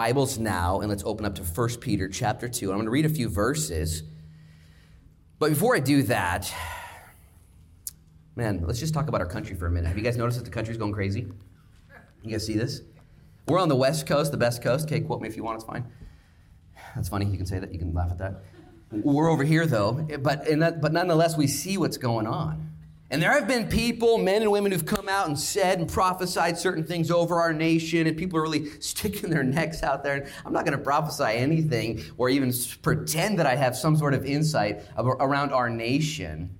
[0.00, 2.70] Bibles now and let's open up to 1 Peter chapter 2.
[2.70, 4.02] I'm going to read a few verses.
[5.38, 6.50] But before I do that,
[8.34, 9.88] man, let's just talk about our country for a minute.
[9.88, 11.26] Have you guys noticed that the country's going crazy?
[12.22, 12.80] You guys see this?
[13.46, 14.86] We're on the west coast, the best coast.
[14.86, 15.84] Okay, quote me if you want, it's fine.
[16.96, 17.26] That's funny.
[17.26, 17.70] You can say that.
[17.70, 18.42] You can laugh at that.
[18.90, 19.92] We're over here, though.
[19.92, 22.69] But, that, but nonetheless, we see what's going on.
[23.12, 26.56] And there have been people, men and women, who've come out and said and prophesied
[26.56, 30.14] certain things over our nation, and people are really sticking their necks out there.
[30.14, 32.52] And I'm not going to prophesy anything or even
[32.82, 36.56] pretend that I have some sort of insight around our nation.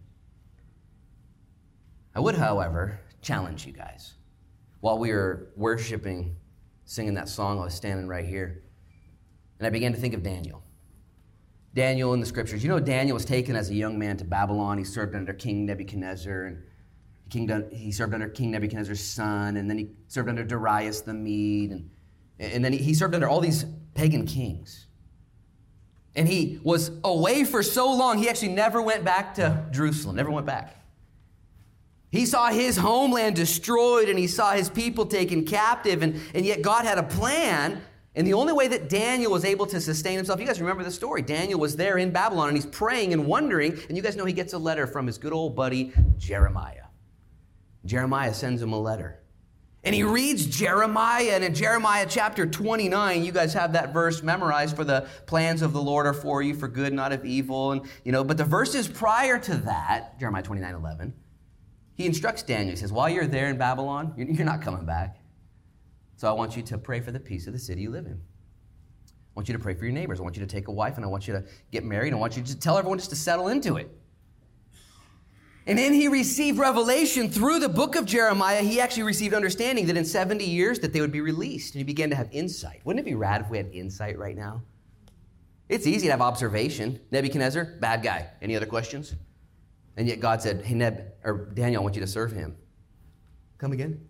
[2.17, 4.15] I would, however, challenge you guys.
[4.81, 6.37] While we were worshiping,
[6.85, 8.65] singing that song, I was standing right here,
[9.59, 10.65] and I began to think of Daniel.
[11.75, 12.63] Daniel in the scriptures.
[12.63, 14.79] You know, Daniel was taken as a young man to Babylon.
[14.79, 16.63] He served under King Nebuchadnezzar, and
[17.31, 21.71] King, he served under King Nebuchadnezzar's son, and then he served under Darius the Mede,
[21.71, 21.91] and,
[22.39, 24.87] and then he, he served under all these pagan kings.
[26.17, 30.31] And he was away for so long, he actually never went back to Jerusalem, never
[30.31, 30.77] went back.
[32.11, 36.63] He saw his homeland destroyed and he saw his people taken captive, and, and yet
[36.63, 37.81] God had a plan
[38.15, 40.91] and the only way that Daniel was able to sustain himself, you guys remember the
[40.91, 41.23] story.
[41.23, 44.33] Daniel was there in Babylon and he's praying and wondering, and you guys know he
[44.33, 46.85] gets a letter from his good old buddy Jeremiah.
[47.85, 49.21] Jeremiah sends him a letter.
[49.83, 54.77] And he reads Jeremiah, and in Jeremiah chapter 29, you guys have that verse memorized
[54.77, 57.73] for the plans of the Lord are for you for good, not of evil.
[57.73, 61.15] And you know, but the verses prior to that, Jeremiah 29, 11,
[61.95, 62.71] he instructs Daniel.
[62.71, 65.20] He says, While you're there in Babylon, you're not coming back.
[66.21, 68.13] So I want you to pray for the peace of the city you live in.
[68.13, 70.21] I want you to pray for your neighbors.
[70.21, 72.13] I want you to take a wife and I want you to get married.
[72.13, 73.91] I want you to tell everyone just to settle into it.
[75.67, 78.61] And then he received revelation through the book of Jeremiah.
[78.61, 81.73] He actually received understanding that in 70 years that they would be released.
[81.73, 82.83] And he began to have insight.
[82.85, 84.61] Wouldn't it be rad if we had insight right now?
[85.71, 87.01] It's easy to have observation.
[87.11, 88.29] Nebuchadnezzar, bad guy.
[88.43, 89.15] Any other questions?
[89.97, 92.59] And yet God said, Hey, Neb, or Daniel, I want you to serve him.
[93.57, 94.10] Come again?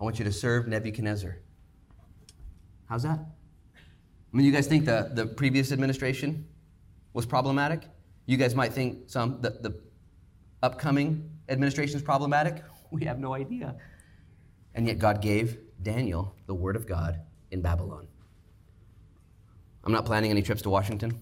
[0.00, 1.36] I want you to serve Nebuchadnezzar.
[2.86, 3.18] How's that?
[3.18, 6.46] I mean, you guys think the, the previous administration
[7.12, 7.82] was problematic?
[8.26, 9.80] You guys might think some the, the
[10.62, 12.62] upcoming administration is problematic.
[12.90, 13.74] We have no idea.
[14.72, 17.18] And yet God gave Daniel the word of God
[17.50, 18.06] in Babylon.
[19.82, 21.20] I'm not planning any trips to Washington.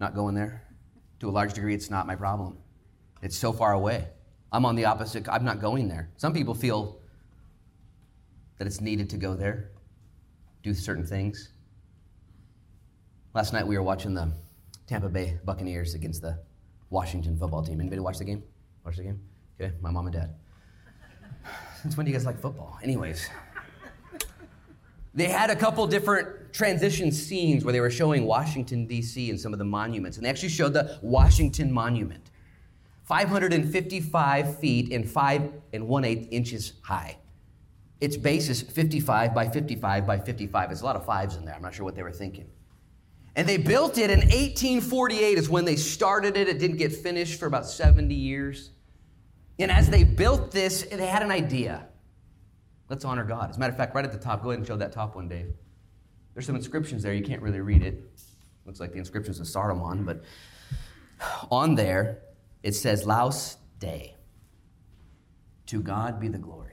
[0.00, 0.64] Not going there.
[1.20, 2.58] To a large degree, it's not my problem.
[3.22, 4.08] It's so far away.
[4.50, 5.28] I'm on the opposite.
[5.28, 6.10] I'm not going there.
[6.16, 7.00] Some people feel
[8.58, 9.70] that it's needed to go there,
[10.62, 11.50] do certain things.
[13.34, 14.32] Last night we were watching the
[14.86, 16.38] Tampa Bay Buccaneers against the
[16.90, 17.80] Washington football team.
[17.80, 18.42] Anybody watch the game?
[18.84, 19.20] Watch the game?
[19.60, 20.34] Okay, my mom and dad.
[21.82, 22.78] Since when do you guys like football?
[22.82, 23.28] Anyways,
[25.14, 29.30] they had a couple different transition scenes where they were showing Washington, D.C.
[29.30, 30.16] and some of the monuments.
[30.16, 32.30] And they actually showed the Washington Monument
[33.02, 37.16] 555 feet and 5 and 1 8 inches high.
[38.00, 40.68] Its base is 55 by 55 by 55.
[40.68, 41.54] There's a lot of fives in there.
[41.54, 42.48] I'm not sure what they were thinking.
[43.36, 46.48] And they built it in 1848 is when they started it.
[46.48, 48.70] It didn't get finished for about 70 years.
[49.58, 51.86] And as they built this, they had an idea.
[52.88, 53.50] Let's honor God.
[53.50, 55.16] As a matter of fact, right at the top, go ahead and show that top
[55.16, 55.52] one, Dave.
[56.34, 57.14] There's some inscriptions there.
[57.14, 58.02] You can't really read it.
[58.66, 60.24] Looks like the inscriptions of Sardamon, but
[61.50, 62.22] on there
[62.62, 64.10] it says Laus Deo.
[65.66, 66.63] To God be the glory.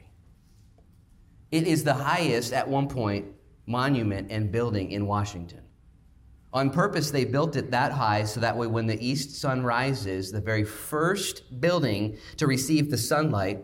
[1.51, 3.25] It is the highest, at one point,
[3.66, 5.62] monument and building in Washington.
[6.53, 10.31] On purpose, they built it that high so that way when the east sun rises,
[10.31, 13.63] the very first building to receive the sunlight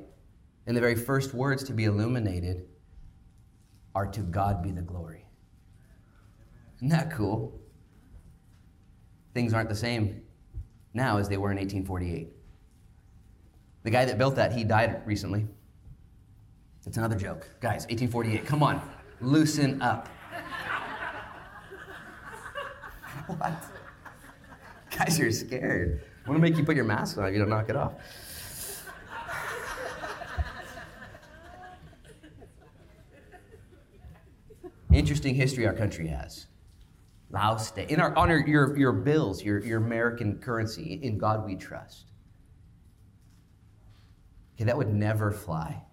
[0.65, 2.65] and the very first words to be illuminated
[3.93, 5.25] are to God be the glory.
[6.77, 7.59] Isn't that cool?
[9.33, 10.21] Things aren't the same
[10.93, 12.29] now as they were in 1848.
[13.83, 15.47] The guy that built that, he died recently.
[16.87, 17.49] It's another joke.
[17.59, 18.81] Guys, 1848, come on,
[19.19, 20.07] loosen up.
[23.27, 23.51] what?
[24.97, 26.01] Guys, you're scared.
[26.25, 27.95] I want to make you put your mask on if you don't knock it off.
[34.93, 36.45] Interesting history our country has.
[37.31, 37.85] Laus Deo.
[37.87, 42.05] In our honor, your, your bills, your, your American currency, in God we trust.
[44.55, 45.83] Okay, that would never fly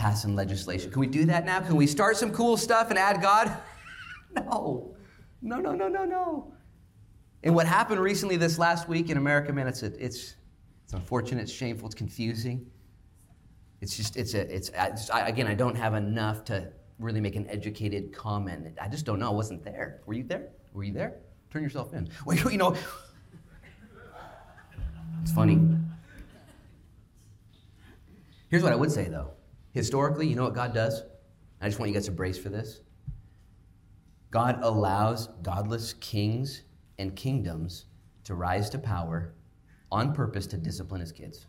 [0.00, 0.90] passing legislation.
[0.90, 1.60] Can we do that now?
[1.60, 3.54] Can we start some cool stuff and add God?
[4.34, 4.96] no.
[5.42, 6.54] No, no, no, no, no.
[7.42, 10.36] And what happened recently this last week in America, man, it's, a, it's,
[10.84, 12.66] it's unfortunate, it's shameful, it's confusing.
[13.82, 17.36] It's just, it's a, it's, it's I, again, I don't have enough to really make
[17.36, 18.78] an educated comment.
[18.80, 19.28] I just don't know.
[19.28, 20.00] I wasn't there.
[20.06, 20.48] Were you there?
[20.72, 21.16] Were you there?
[21.50, 22.08] Turn yourself in.
[22.24, 22.74] Well, you know,
[25.22, 25.60] it's funny.
[28.48, 29.32] Here's what I would say though.
[29.72, 31.02] Historically, you know what God does?
[31.60, 32.80] I just want you guys to brace for this.
[34.30, 36.62] God allows godless kings
[36.98, 37.86] and kingdoms
[38.24, 39.34] to rise to power
[39.90, 41.46] on purpose to discipline his kids.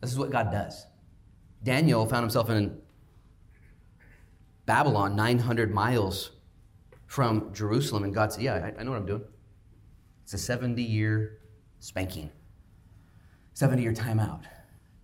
[0.00, 0.86] This is what God does.
[1.62, 2.78] Daniel found himself in
[4.66, 6.30] Babylon, 900 miles
[7.06, 9.24] from Jerusalem, and God said, Yeah, I, know what I'm doing.
[10.22, 11.40] It's a 70 year
[11.80, 12.30] spanking,
[13.54, 14.42] 70 year timeout.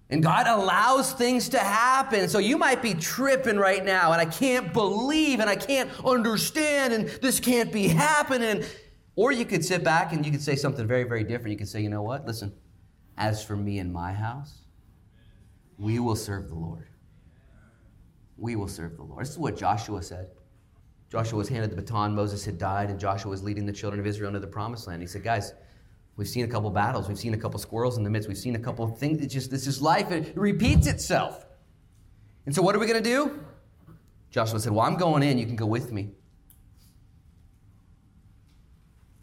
[0.08, 2.29] And God allows things to happen.
[2.29, 6.93] So you might be tripping right now, and I can't believe, and I can't understand,
[6.93, 8.62] and this can't be happening.
[9.17, 11.53] Or you could sit back and you could say something very, very different.
[11.53, 12.25] You could say, you know what?
[12.25, 12.53] Listen,
[13.17, 14.61] as for me and my house,
[15.79, 16.87] we will serve the Lord.
[18.37, 19.23] We will serve the Lord.
[19.23, 20.29] This is what Joshua said.
[21.11, 22.14] Joshua was handed the baton.
[22.14, 25.00] Moses had died, and Joshua was leading the children of Israel into the promised land.
[25.00, 25.55] He said, Guys,
[26.17, 27.09] we've seen a couple battles.
[27.09, 28.29] We've seen a couple squirrels in the midst.
[28.29, 29.21] We've seen a couple things.
[29.21, 30.11] It just, this is life.
[30.11, 31.47] It repeats itself.
[32.47, 33.41] And so, what are we going to do?
[34.31, 35.39] Joshua said, Well, I'm going in.
[35.39, 36.11] You can go with me.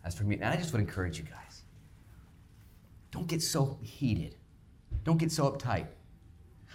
[0.06, 1.64] As for me, and I just would encourage you guys
[3.12, 4.36] don't get so heated,
[5.04, 5.86] don't get so uptight.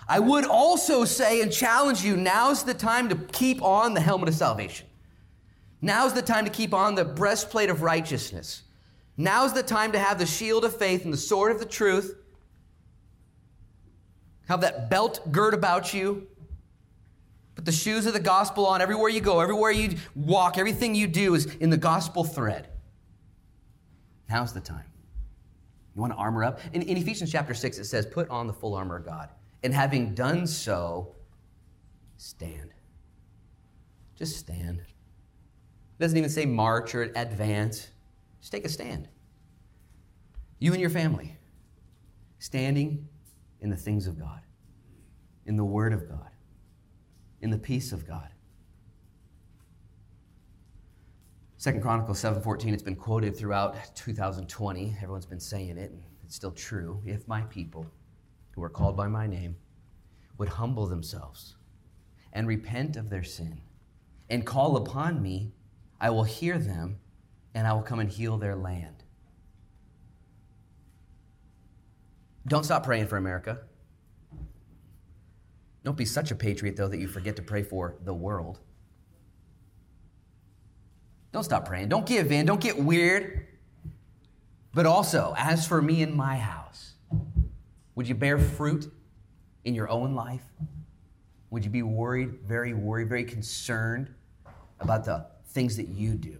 [0.09, 4.29] I would also say and challenge you now's the time to keep on the helmet
[4.29, 4.87] of salvation.
[5.83, 8.63] Now's the time to keep on the breastplate of righteousness.
[9.21, 12.17] Now's the time to have the shield of faith and the sword of the truth.
[14.47, 16.29] Have that belt girt about you.
[17.57, 21.09] Put the shoes of the gospel on everywhere you go, everywhere you walk, everything you
[21.09, 22.69] do is in the gospel thread.
[24.31, 24.85] Now's the time.
[25.97, 26.61] You want to armor up?
[26.73, 29.31] In, in Ephesians chapter 6, it says, Put on the full armor of God.
[29.65, 31.17] And having done so,
[32.17, 32.71] stand.
[34.15, 34.79] Just stand.
[34.79, 37.89] It doesn't even say march or advance.
[38.41, 39.09] Just take a stand.
[40.59, 41.37] You and your family,
[42.39, 43.09] standing
[43.61, 44.41] in the things of God,
[45.47, 46.31] in the Word of God,
[47.41, 48.29] in the peace of God.
[51.57, 54.97] Second Chronicles 7:14, it's been quoted throughout 2020.
[55.03, 57.03] Everyone's been saying it, and it's still true.
[57.05, 57.87] If my people
[58.53, 59.57] who are called by my name
[60.37, 61.57] would humble themselves
[62.33, 63.61] and repent of their sin
[64.31, 65.53] and call upon me,
[66.01, 67.01] I will hear them
[67.59, 69.03] and I will come and heal their land.
[72.47, 73.59] Don't stop praying for America.
[75.83, 78.61] Don't be such a patriot, though, that you forget to pray for the world.
[81.33, 81.89] Don't stop praying.
[81.89, 82.47] Don't give in.
[82.47, 83.49] Don't get weird.
[84.73, 86.93] But also, as for me and my house,
[87.97, 88.87] would you bear fruit
[89.65, 90.45] in your own life?
[91.51, 94.15] Would you be worried, very worried, very concerned
[94.79, 96.39] about the things that you do?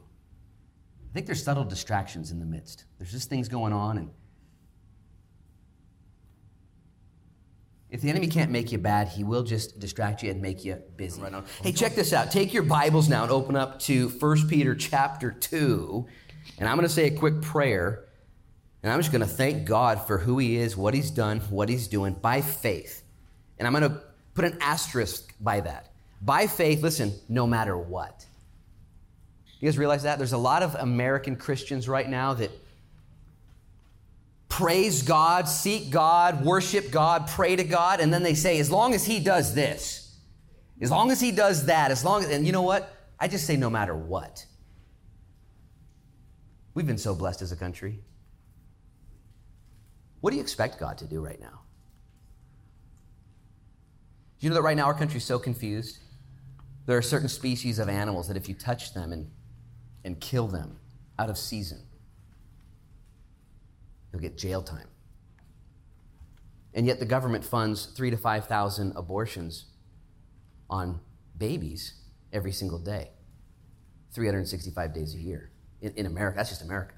[1.11, 2.85] I think there's subtle distractions in the midst.
[2.99, 4.11] There's just things going on, and
[7.91, 10.75] if the enemy can't make you bad, he will just distract you and make you
[10.97, 11.23] busy.
[11.23, 11.33] Right
[11.63, 12.31] hey, check this out.
[12.31, 16.07] Take your Bibles now and open up to 1 Peter chapter 2.
[16.59, 18.05] And I'm going to say a quick prayer.
[18.83, 21.71] And I'm just going to thank God for who He is, what He's done, what
[21.71, 23.03] He's doing by faith.
[23.59, 24.03] And I'm going to
[24.35, 25.91] put an asterisk by that.
[26.21, 28.27] By faith, listen, no matter what.
[29.61, 30.19] You guys realize that?
[30.19, 32.51] There's a lot of American Christians right now that
[34.49, 38.95] praise God, seek God, worship God, pray to God, and then they say, as long
[38.95, 40.17] as He does this,
[40.81, 42.95] as long as He does that, as long as, and you know what?
[43.19, 44.47] I just say no matter what.
[46.75, 48.01] We've been so blessed as a country.
[50.21, 51.63] What do you expect God to do right now?
[54.39, 55.99] Do you know that right now our country is so confused?
[56.87, 59.29] There are certain species of animals that if you touch them and
[60.05, 60.79] and kill them
[61.19, 61.83] out of season.
[64.13, 64.89] You'll get jail time.
[66.75, 69.67] And yet the government funds three to 5,000 abortions
[70.71, 71.01] on
[71.37, 71.95] babies
[72.33, 73.11] every single day,
[74.13, 75.51] 365 days a year.
[75.81, 76.95] In, in America, that's just America.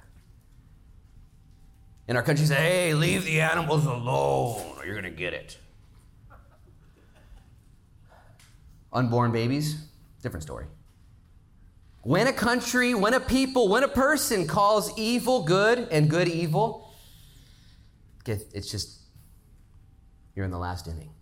[2.08, 5.58] And our country says, hey, leave the animals alone or you're going to get it.
[8.92, 9.86] Unborn babies,
[10.20, 10.66] different story.
[12.02, 16.92] When a country, when a people, when a person calls evil good and good evil,
[18.26, 19.00] it's just,
[20.34, 21.12] you're in the last inning.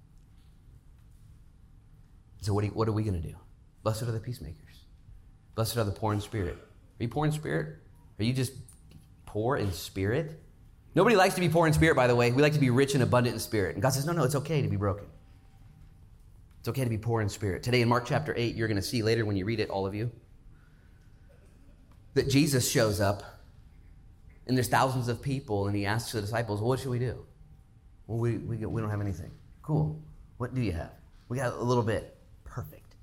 [2.43, 3.35] So, what, what are we going to do?
[3.83, 4.85] Blessed are the peacemakers.
[5.55, 6.55] Blessed are the poor in spirit.
[6.55, 7.79] Are you poor in spirit?
[8.19, 8.53] Are you just
[9.27, 10.41] poor in spirit?
[10.95, 12.31] Nobody likes to be poor in spirit, by the way.
[12.31, 13.75] We like to be rich and abundant in spirit.
[13.75, 15.07] And God says, no, no, it's okay to be broken.
[16.61, 17.63] It's okay to be poor in spirit.
[17.63, 19.87] Today in Mark chapter 8, you're going to see later when you read it, all
[19.87, 20.11] of you,
[22.15, 23.23] that Jesus shows up
[24.47, 27.25] and there's thousands of people and he asks the disciples, What should we do?
[28.07, 29.31] Well, we, we, we don't have anything.
[29.63, 30.01] Cool.
[30.39, 30.93] What do you have?
[31.29, 32.17] We got a little bit.
[32.45, 32.97] Perfect.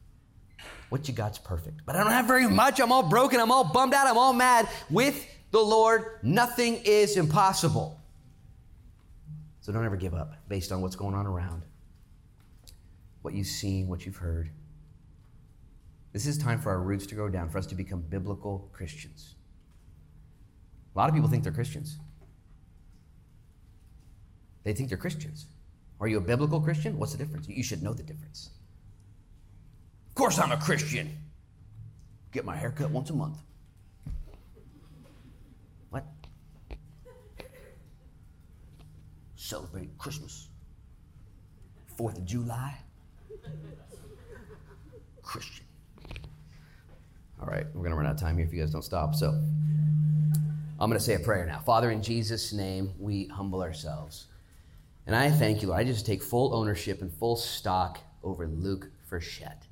[0.89, 1.81] What you got's perfect.
[1.85, 2.79] But I don't have very much.
[2.79, 3.39] I'm all broken.
[3.39, 4.07] I'm all bummed out.
[4.07, 4.67] I'm all mad.
[4.89, 7.99] With the Lord, nothing is impossible.
[9.61, 11.63] So don't ever give up based on what's going on around,
[13.21, 14.51] what you've seen, what you've heard.
[16.15, 19.35] This is time for our roots to grow down, for us to become biblical Christians.
[20.95, 21.97] A lot of people think they're Christians.
[24.63, 25.47] They think they're Christians.
[25.99, 26.97] Are you a biblical Christian?
[26.97, 27.49] What's the difference?
[27.49, 28.51] You should know the difference.
[30.07, 31.17] Of course, I'm a Christian.
[32.31, 33.39] Get my hair cut once a month.
[35.89, 36.05] What?
[39.35, 40.47] Celebrate Christmas.
[41.97, 42.73] Fourth of July.
[45.21, 45.64] Christian.
[47.41, 49.13] All right, we're going to run out of time here if you guys don't stop.
[49.13, 51.59] So I'm going to say a prayer now.
[51.59, 54.27] Father, in Jesus' name, we humble ourselves.
[55.05, 55.79] And I thank you, Lord.
[55.79, 59.67] I just take full ownership and full stock over Luke Frechette.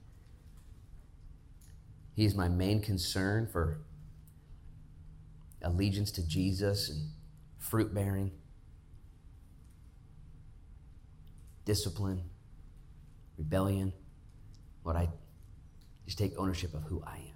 [2.15, 3.79] He's my main concern for
[5.63, 7.09] allegiance to Jesus and
[7.57, 8.31] fruit bearing,
[11.65, 12.21] discipline,
[13.37, 13.93] rebellion.
[14.83, 15.09] Lord, I
[16.05, 17.32] just take ownership of who I am.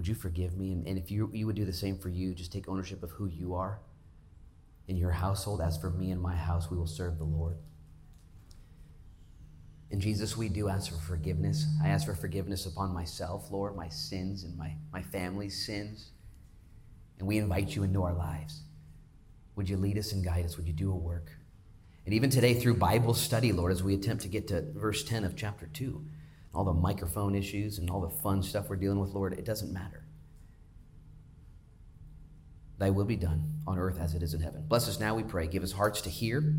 [0.00, 0.72] Would you forgive me?
[0.72, 3.10] And, and if you, you would do the same for you, just take ownership of
[3.10, 3.80] who you are
[4.88, 5.60] in your household.
[5.60, 7.58] As for me and my house, we will serve the Lord.
[9.90, 11.66] And Jesus, we do ask for forgiveness.
[11.84, 16.12] I ask for forgiveness upon myself, Lord, my sins and my, my family's sins.
[17.18, 18.62] And we invite you into our lives.
[19.56, 20.56] Would you lead us and guide us?
[20.56, 21.30] Would you do a work?
[22.06, 25.24] And even today, through Bible study, Lord, as we attempt to get to verse 10
[25.24, 26.02] of chapter 2,
[26.54, 29.72] all the microphone issues and all the fun stuff we're dealing with, Lord, it doesn't
[29.72, 30.04] matter.
[32.78, 34.64] Thy will be done on earth as it is in heaven.
[34.66, 35.46] Bless us now, we pray.
[35.46, 36.54] Give us hearts to hear.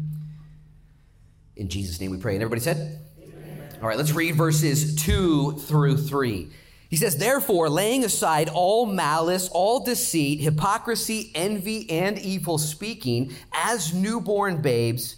[1.55, 2.36] In Jesus' name we pray.
[2.36, 3.00] And everybody said?
[3.21, 3.69] Amen.
[3.81, 6.48] All right, let's read verses 2 through 3.
[6.89, 13.93] He says, Therefore, laying aside all malice, all deceit, hypocrisy, envy, and evil speaking, as
[13.93, 15.15] newborn babes,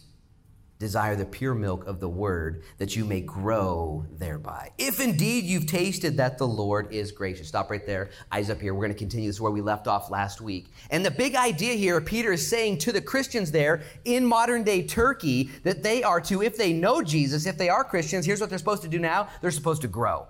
[0.83, 4.69] desire the pure milk of the word that you may grow thereby.
[4.77, 7.47] If indeed you've tasted that the Lord is gracious.
[7.47, 8.09] Stop right there.
[8.33, 8.73] Eyes up here.
[8.73, 10.67] We're going to continue this where we left off last week.
[10.89, 14.85] And the big idea here, Peter is saying to the Christians there in modern day
[14.85, 18.49] Turkey that they are to, if they know Jesus, if they are Christians, here's what
[18.49, 20.27] they're supposed to do now they're supposed to grow.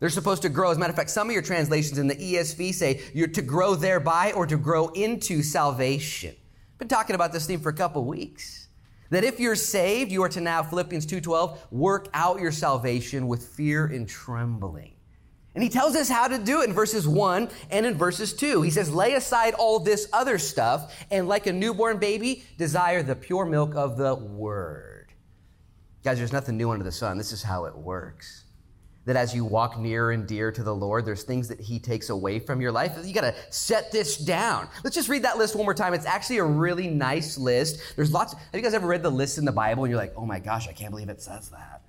[0.00, 0.72] They're supposed to grow.
[0.72, 3.42] As a matter of fact, some of your translations in the ESV say you're to
[3.42, 6.34] grow thereby or to grow into salvation.
[6.78, 8.63] Been talking about this theme for a couple weeks.
[9.14, 13.46] That if you're saved, you are to now, Philippians 2.12, work out your salvation with
[13.46, 14.92] fear and trembling.
[15.54, 18.62] And he tells us how to do it in verses 1 and in verses 2.
[18.62, 23.14] He says, lay aside all this other stuff and like a newborn baby, desire the
[23.14, 25.12] pure milk of the word.
[26.02, 27.16] Guys, there's nothing new under the sun.
[27.16, 28.43] This is how it works
[29.06, 32.10] that as you walk near and dear to the Lord, there's things that He takes
[32.10, 32.96] away from your life.
[33.04, 34.68] You got to set this down.
[34.82, 35.94] Let's just read that list one more time.
[35.94, 37.80] It's actually a really nice list.
[37.96, 38.32] There's lots.
[38.32, 40.38] Have you guys ever read the list in the Bible and you're like, oh my
[40.38, 41.82] gosh, I can't believe it says that?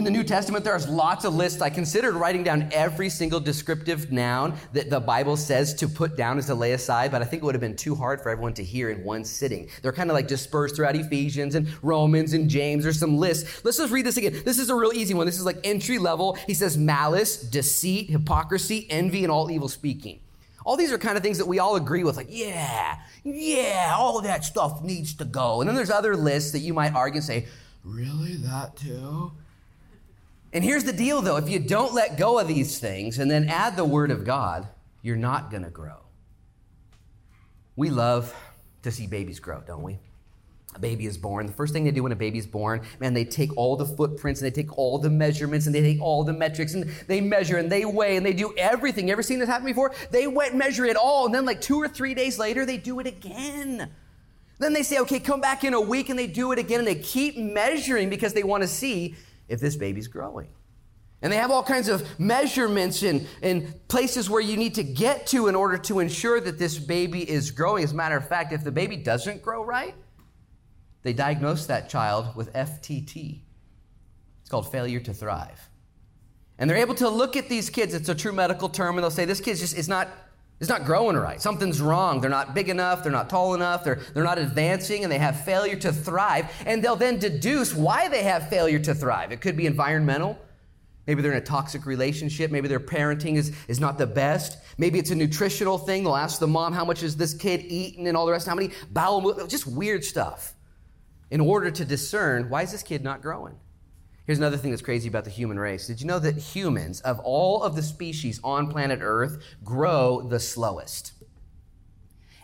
[0.00, 1.60] In the New Testament, there's lots of lists.
[1.60, 6.38] I considered writing down every single descriptive noun that the Bible says to put down
[6.38, 8.54] as to lay aside, but I think it would have been too hard for everyone
[8.54, 9.68] to hear in one sitting.
[9.82, 12.84] They're kind of like dispersed throughout Ephesians and Romans and James.
[12.84, 13.62] There's some lists.
[13.62, 14.40] Let's just read this again.
[14.42, 15.26] This is a real easy one.
[15.26, 16.32] This is like entry level.
[16.46, 20.20] He says malice, deceit, hypocrisy, envy, and all evil speaking.
[20.64, 24.22] All these are kind of things that we all agree with, like, yeah, yeah, all
[24.22, 25.60] that stuff needs to go.
[25.60, 27.48] And then there's other lists that you might argue and say,
[27.84, 29.32] really, that too?
[30.52, 33.48] And here's the deal though if you don't let go of these things and then
[33.48, 34.68] add the Word of God,
[35.02, 35.98] you're not going to grow.
[37.76, 38.34] We love
[38.82, 39.98] to see babies grow, don't we?
[40.74, 41.46] A baby is born.
[41.46, 43.86] The first thing they do when a baby is born, man, they take all the
[43.86, 47.20] footprints and they take all the measurements and they take all the metrics and they
[47.20, 49.08] measure and they weigh and they do everything.
[49.08, 49.92] You ever seen this happen before?
[50.12, 53.00] They went measure it all and then like two or three days later, they do
[53.00, 53.90] it again.
[54.60, 56.86] Then they say, okay, come back in a week and they do it again and
[56.86, 59.16] they keep measuring because they want to see
[59.50, 60.48] if this baby's growing.
[61.22, 65.26] And they have all kinds of measurements and, and places where you need to get
[65.28, 67.84] to in order to ensure that this baby is growing.
[67.84, 69.94] As a matter of fact, if the baby doesn't grow right,
[71.02, 73.42] they diagnose that child with FTT.
[74.40, 75.68] It's called failure to thrive.
[76.58, 79.10] And they're able to look at these kids, it's a true medical term, and they'll
[79.10, 80.08] say, this kid just is not
[80.60, 81.40] It's not growing right.
[81.40, 82.20] Something's wrong.
[82.20, 83.02] They're not big enough.
[83.02, 83.82] They're not tall enough.
[83.82, 86.52] They're, they're not advancing and they have failure to thrive.
[86.66, 89.32] And they'll then deduce why they have failure to thrive.
[89.32, 90.38] It could be environmental.
[91.06, 92.50] Maybe they're in a toxic relationship.
[92.50, 94.58] Maybe their parenting is, is not the best.
[94.76, 96.04] Maybe it's a nutritional thing.
[96.04, 98.54] They'll ask the mom, how much is this kid eating and all the rest, how
[98.54, 100.54] many bowel movements, just weird stuff
[101.30, 103.54] in order to discern why is this kid not growing?
[104.30, 105.88] Here's another thing that's crazy about the human race.
[105.88, 110.38] Did you know that humans, of all of the species on planet Earth, grow the
[110.38, 111.14] slowest?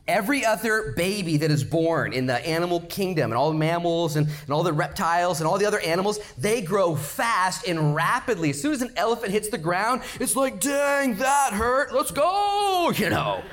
[0.08, 4.26] Every other baby that is born in the animal kingdom and all the mammals and,
[4.26, 8.50] and all the reptiles and all the other animals, they grow fast and rapidly.
[8.50, 11.94] As soon as an elephant hits the ground, it's like, dang, that hurt.
[11.94, 13.44] Let's go, you know.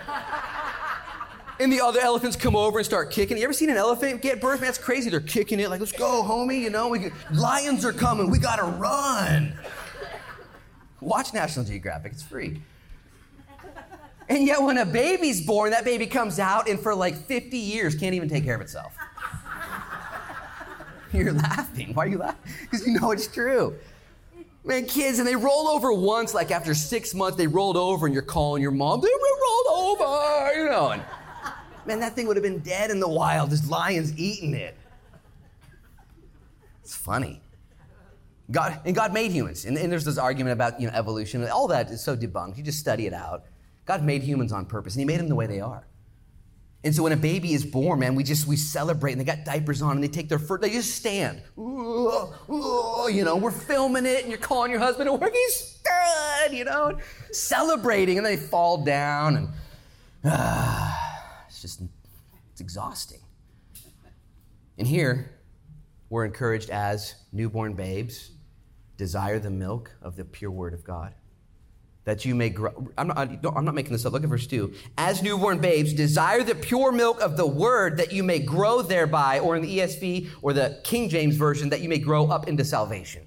[1.60, 3.38] And the other elephants come over and start kicking.
[3.38, 4.60] You ever seen an elephant get birth?
[4.60, 5.10] Man, that's crazy.
[5.10, 6.60] They're kicking it like, let's go, homie.
[6.60, 8.30] You know, we can, lions are coming.
[8.30, 9.54] We gotta run.
[11.00, 12.14] Watch National Geographic.
[12.14, 12.62] It's free.
[14.30, 17.94] And yet, when a baby's born, that baby comes out and for like 50 years
[17.94, 18.96] can't even take care of itself.
[21.14, 21.94] You're laughing.
[21.94, 22.54] Why are you laughing?
[22.62, 23.76] Because you know it's true.
[24.66, 28.14] Man, kids, and they roll over once, like after six months, they rolled over, and
[28.14, 30.92] you're calling your mom, they rolled over, you know.
[30.92, 31.04] And,
[31.86, 33.50] Man, that thing would have been dead in the wild.
[33.50, 34.76] This lion's eating it.
[36.82, 37.42] It's funny.
[38.52, 39.66] God, and God made humans.
[39.66, 41.48] And, and, there's this argument about you know, evolution.
[41.48, 42.58] All that is so debunked.
[42.58, 43.46] You just study it out.
[43.86, 45.88] God made humans on purpose, and He made them the way they are.
[46.86, 49.46] And so when a baby is born, man, we just we celebrate, and they got
[49.46, 51.42] diapers on, and they take their first, they just stand.
[51.58, 55.80] Ooh, ooh, you know, we're filming it, and you're calling your husband, and we're he's
[55.84, 56.98] good, you know,
[57.32, 59.48] celebrating, and they fall down, and
[60.26, 60.93] ah
[61.62, 61.82] just
[62.52, 63.20] it's exhausting.
[64.78, 65.40] And here,
[66.10, 68.32] we're encouraged as newborn babes,
[68.98, 71.16] desire the milk of the pure word of God.
[72.06, 72.92] That you may grow.
[72.98, 73.18] I'm not,
[73.56, 74.14] I'm not making this up.
[74.14, 74.74] Look at verse 2.
[74.98, 79.40] As newborn babes, desire the pure milk of the word that you may grow thereby,
[79.40, 82.66] or in the ESV or the King James Version, that you may grow up into
[82.66, 83.26] salvation.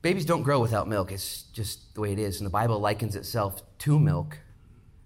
[0.00, 1.10] Babies don't grow without milk.
[1.10, 2.38] It's just the way it is.
[2.38, 4.38] And the Bible likens itself to milk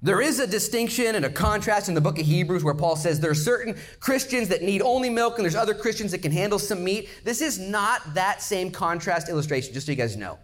[0.02, 3.20] there is a distinction and a contrast in the book of Hebrews where Paul says
[3.20, 6.58] there are certain Christians that need only milk and there's other Christians that can handle
[6.58, 7.08] some meat.
[7.22, 10.40] This is not that same contrast illustration, just so you guys know.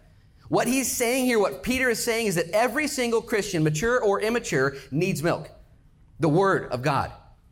[0.47, 4.21] What he's saying here, what Peter is saying is that every single Christian, mature or
[4.21, 5.49] immature, needs milk.
[6.21, 7.11] The Word of God.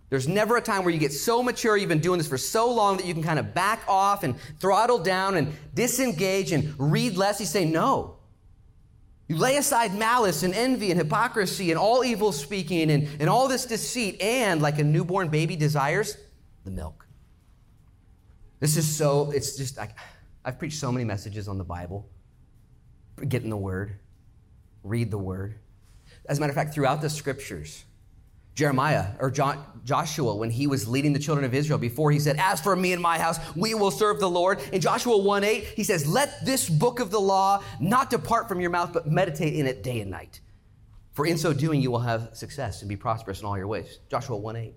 [0.10, 2.72] There's never a time where you get so mature, you've been doing this for so
[2.72, 7.18] long that you can kind of back off and throttle down and disengage and read
[7.18, 7.38] less.
[7.38, 8.17] He's saying, no.
[9.28, 13.48] You lay aside malice and envy and hypocrisy and all evil speaking and, and all
[13.50, 16.18] this deceit, and like a newborn baby desires,
[16.64, 17.06] the milk.
[18.60, 19.94] This is so, it's just, I,
[20.46, 22.10] I've preached so many messages on the Bible.
[23.28, 24.00] Get in the Word,
[24.84, 25.56] read the Word.
[26.28, 27.84] As a matter of fact, throughout the scriptures,
[28.58, 32.60] Jeremiah or Joshua, when he was leading the children of Israel, before he said, As
[32.60, 34.60] for me and my house, we will serve the Lord.
[34.74, 38.60] In Joshua 1 8, he says, Let this book of the law not depart from
[38.60, 40.42] your mouth, but meditate in it day and night.
[41.14, 44.00] For in so doing, you will have success and be prosperous in all your ways.
[44.10, 44.74] Joshua 1 8.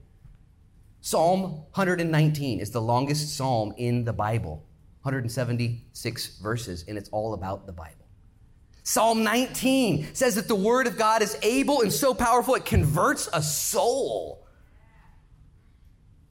[1.00, 4.62] Psalm 119 is the longest psalm in the Bible,
[5.04, 7.99] 176 verses, and it's all about the Bible.
[8.82, 13.28] Psalm 19 says that the word of God is able and so powerful it converts
[13.32, 14.46] a soul.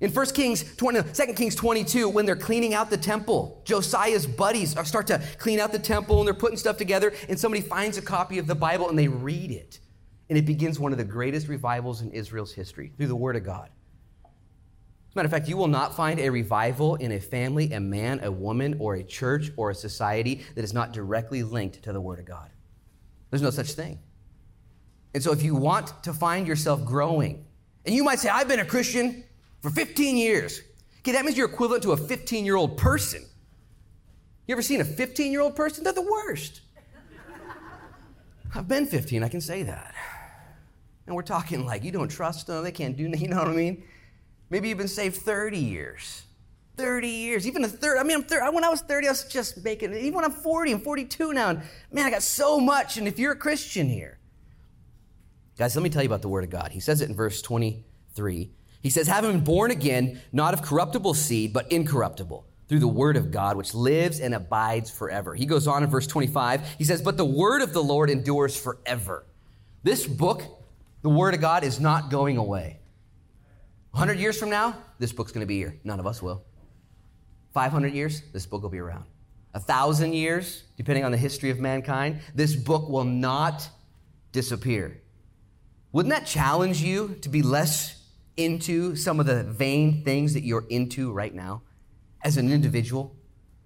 [0.02, 4.72] In 1 Kings 20, 2 Kings 22, when they're cleaning out the temple, Josiah's buddies
[4.88, 8.02] start to clean out the temple and they're putting stuff together, and somebody finds a
[8.02, 9.80] copy of the Bible and they read it.
[10.30, 13.44] And it begins one of the greatest revivals in Israel's history through the Word of
[13.44, 13.70] God.
[15.10, 17.80] As a matter of fact, you will not find a revival in a family, a
[17.80, 21.92] man, a woman, or a church, or a society that is not directly linked to
[21.92, 22.52] the Word of God.
[23.32, 23.98] There's no such thing.
[25.16, 27.44] And so, if you want to find yourself growing,
[27.88, 29.24] and you might say, I've been a Christian
[29.62, 30.62] for 15 years.
[31.00, 33.26] Okay, that means you're equivalent to a 15 year old person.
[34.46, 35.84] You ever seen a 15 year old person?
[35.84, 36.62] They're the worst.
[38.54, 39.94] I've been 15, I can say that.
[41.06, 43.54] And we're talking like you don't trust them, they can't do, you know what I
[43.54, 43.84] mean?
[44.50, 46.24] Maybe you've been saved 30 years.
[46.78, 47.98] 30 years, even a third.
[47.98, 49.94] I mean, I'm 30, when I was 30, I was just making.
[49.94, 51.50] Even when I'm 40, I'm 42 now.
[51.50, 52.98] And man, I got so much.
[52.98, 54.18] And if you're a Christian here,
[55.58, 56.72] guys, let me tell you about the Word of God.
[56.72, 58.52] He says it in verse 23.
[58.82, 63.18] He says, having been born again, not of corruptible seed, but incorruptible, through the Word
[63.18, 65.36] of God, which lives and abides forever.
[65.36, 66.76] He goes on in verse 25.
[66.78, 69.26] He says, but the Word of the Lord endures forever.
[69.84, 70.44] This book,
[71.02, 72.80] the Word of God, is not going away.
[73.92, 75.80] 100 years from now, this book's going to be here.
[75.84, 76.44] None of us will.
[77.54, 79.06] 500 years, this book will be around.
[79.56, 83.68] A thousand years, depending on the history of mankind, this book will not
[84.32, 85.02] disappear.
[85.92, 87.96] Wouldn't that challenge you to be less
[88.38, 91.64] into some of the vain things that you're into right now
[92.24, 93.16] as an individual?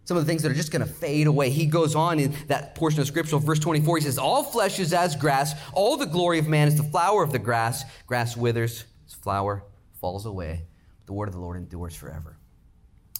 [0.05, 1.49] Some of the things that are just going to fade away.
[1.49, 4.93] He goes on in that portion of scripture, verse 24, he says, All flesh is
[4.93, 7.83] as grass, all the glory of man is the flower of the grass.
[8.07, 9.63] Grass withers, its flower
[10.03, 10.65] falls away.
[11.05, 12.35] The word of the Lord endures forever.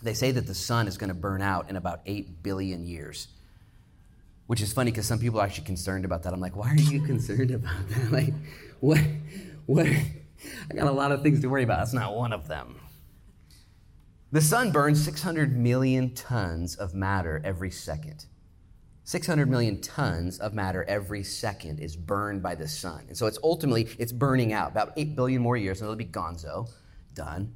[0.02, 3.30] They say that the sun is going to burn out in about 8 billion years,
[4.48, 6.34] which is funny because some people are actually concerned about that.
[6.34, 8.12] I'm like, why are you concerned about that?
[8.12, 8.34] Like,
[8.82, 9.00] what?
[9.66, 9.88] What?
[9.88, 11.78] I got a lot of things to worry about.
[11.78, 12.76] That's not one of them.
[14.34, 18.26] The sun burns 600 million tons of matter every second.
[19.06, 23.04] 600 million tons of matter every second is burned by the sun.
[23.10, 24.72] And so it's ultimately, it's burning out.
[24.72, 26.70] About 8 billion more years, and it'll be gonzo,
[27.14, 27.56] done.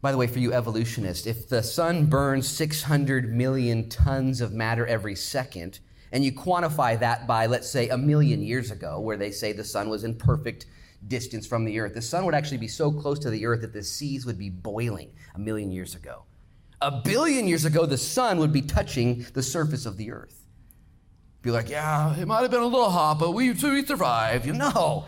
[0.00, 4.86] By the way, for you evolutionists, if the sun burns 600 million tons of matter
[4.86, 5.80] every second,
[6.12, 9.64] and you quantify that by, let's say, a million years ago, where they say the
[9.64, 10.66] sun was in perfect
[11.08, 11.92] distance from the earth.
[11.92, 14.48] The sun would actually be so close to the earth that the seas would be
[14.48, 16.22] boiling a million years ago.
[16.80, 20.43] A billion years ago, the sun would be touching the surface of the earth.
[21.44, 24.46] Be like, yeah, it might have been a little hot, but we, we survived.
[24.46, 25.04] You know,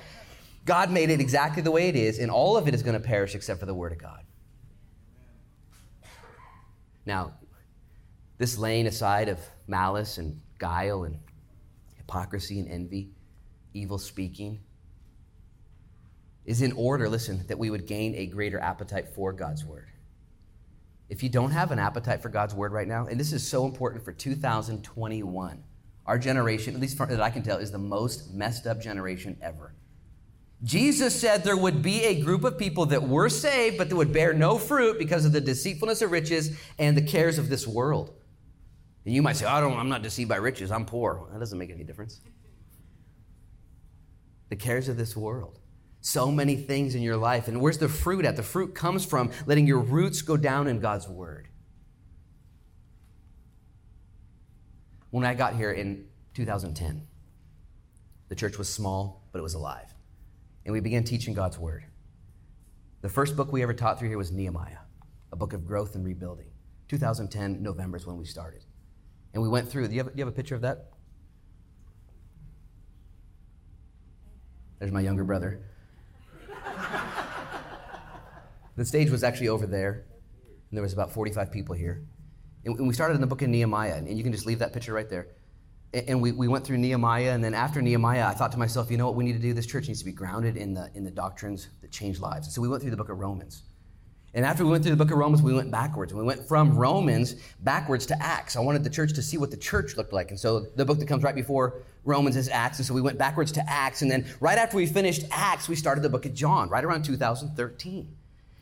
[0.66, 3.00] God made it exactly the way it is, and all of it is going to
[3.00, 4.20] perish except for the Word of God.
[7.06, 7.32] Now,
[8.36, 11.18] this laying aside of malice and guile and
[11.96, 13.12] hypocrisy and envy,
[13.72, 14.60] evil speaking,
[16.44, 19.88] is in order, listen, that we would gain a greater appetite for God's word.
[21.08, 23.64] If you don't have an appetite for God's word right now, and this is so
[23.64, 25.62] important for 2021,
[26.06, 29.74] our generation, at least that I can tell, is the most messed up generation ever.
[30.62, 34.12] Jesus said there would be a group of people that were saved, but that would
[34.12, 38.14] bear no fruit because of the deceitfulness of riches and the cares of this world.
[39.04, 41.16] And you might say, I don't, I'm not deceived by riches, I'm poor.
[41.16, 42.20] Well, that doesn't make any difference.
[44.48, 45.60] The cares of this world
[46.06, 47.48] so many things in your life.
[47.48, 48.36] And where's the fruit at?
[48.36, 51.48] The fruit comes from letting your roots go down in God's Word.
[55.10, 57.06] When I got here in 2010,
[58.28, 59.94] the church was small, but it was alive.
[60.64, 61.84] And we began teaching God's Word.
[63.02, 64.78] The first book we ever taught through here was Nehemiah,
[65.32, 66.46] a book of growth and rebuilding.
[66.88, 68.64] 2010, November is when we started.
[69.32, 70.90] And we went through, do you have, do you have a picture of that?
[74.78, 75.60] There's my younger brother.
[78.76, 80.04] The stage was actually over there,
[80.70, 82.04] and there was about 45 people here.
[82.66, 84.92] And we started in the book of Nehemiah, and you can just leave that picture
[84.92, 85.28] right there.
[85.94, 88.98] And we, we went through Nehemiah, and then after Nehemiah, I thought to myself, you
[88.98, 89.54] know what we need to do?
[89.54, 92.52] This church needs to be grounded in the, in the doctrines that change lives.
[92.52, 93.62] So we went through the book of Romans.
[94.34, 96.12] And after we went through the book of Romans, we went backwards.
[96.12, 98.56] We went from Romans backwards to Acts.
[98.56, 100.30] I wanted the church to see what the church looked like.
[100.30, 102.78] And so the book that comes right before Romans is Acts.
[102.78, 104.02] And so we went backwards to Acts.
[104.02, 107.04] And then right after we finished Acts, we started the book of John, right around
[107.04, 108.14] 2013.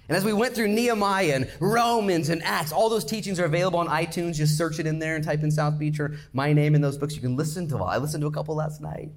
[0.09, 3.79] And as we went through Nehemiah and Romans and Acts, all those teachings are available
[3.79, 4.35] on iTunes.
[4.35, 6.99] Just search it in there and type in South Beach or my name in those
[6.99, 7.15] books.
[7.15, 7.83] You can listen to them.
[7.85, 9.11] I listened to a couple last night.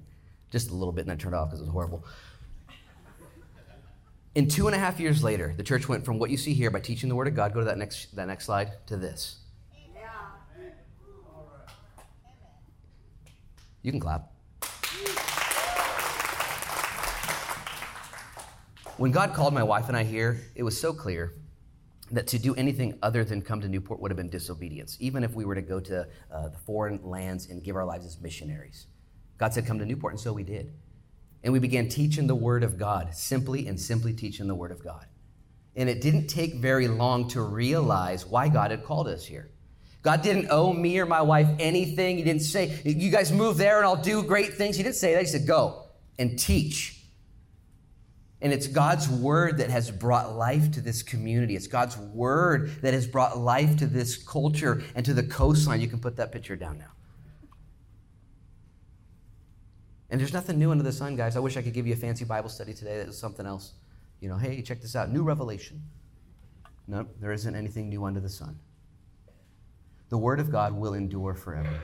[0.50, 2.04] Just a little bit and I turned off because it was horrible.
[4.34, 6.70] And two and a half years later, the church went from what you see here
[6.70, 9.38] by teaching the Word of God, go to that next, that next slide, to this.
[13.82, 14.32] You can clap.
[18.98, 21.32] When God called my wife and I here, it was so clear
[22.10, 25.34] that to do anything other than come to Newport would have been disobedience, even if
[25.34, 28.86] we were to go to uh, the foreign lands and give our lives as missionaries.
[29.38, 30.72] God said, Come to Newport, and so we did.
[31.44, 34.82] And we began teaching the Word of God, simply and simply teaching the Word of
[34.82, 35.06] God.
[35.76, 39.48] And it didn't take very long to realize why God had called us here.
[40.02, 42.16] God didn't owe me or my wife anything.
[42.16, 44.76] He didn't say, You guys move there and I'll do great things.
[44.76, 45.20] He didn't say that.
[45.20, 45.84] He said, Go
[46.18, 46.97] and teach
[48.40, 51.56] and it's God's word that has brought life to this community.
[51.56, 55.80] It's God's word that has brought life to this culture and to the coastline.
[55.80, 56.92] You can put that picture down now.
[60.10, 61.36] And there's nothing new under the sun, guys.
[61.36, 63.72] I wish I could give you a fancy Bible study today that was something else.
[64.20, 65.82] You know, hey, check this out new revelation.
[66.86, 68.58] No, there isn't anything new under the sun.
[70.08, 71.82] The Word of God will endure forever.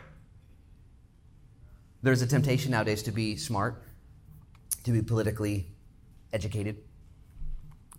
[2.03, 3.83] There's a temptation nowadays to be smart,
[4.85, 5.74] to be politically
[6.35, 6.77] educated,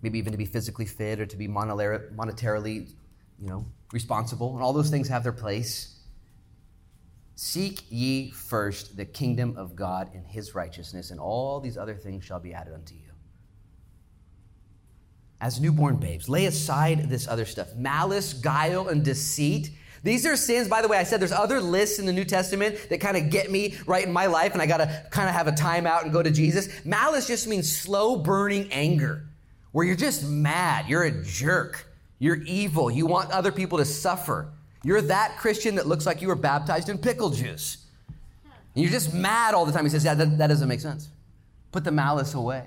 [0.02, 2.92] maybe even to be physically fit or to be monetarily,
[3.40, 6.00] you know, responsible, and all those things have their place.
[7.34, 12.24] Seek ye first the kingdom of God and his righteousness, and all these other things
[12.24, 13.00] shall be added unto you.
[15.40, 19.70] As newborn babes, lay aside this other stuff malice, guile, and deceit.
[20.02, 22.88] These are sins, by the way, I said there's other lists in the New Testament
[22.90, 25.34] that kind of get me right in my life, and I got to kind of
[25.34, 26.68] have a timeout and go to Jesus.
[26.84, 29.24] Malice just means slow burning anger,
[29.72, 30.86] where you're just mad.
[30.88, 31.86] You're a jerk.
[32.18, 32.90] You're evil.
[32.90, 34.48] You want other people to suffer.
[34.82, 37.84] You're that Christian that looks like you were baptized in pickle juice.
[38.74, 39.84] And you're just mad all the time.
[39.84, 41.08] He says, Yeah, that, that doesn't make sense.
[41.72, 42.64] Put the malice away.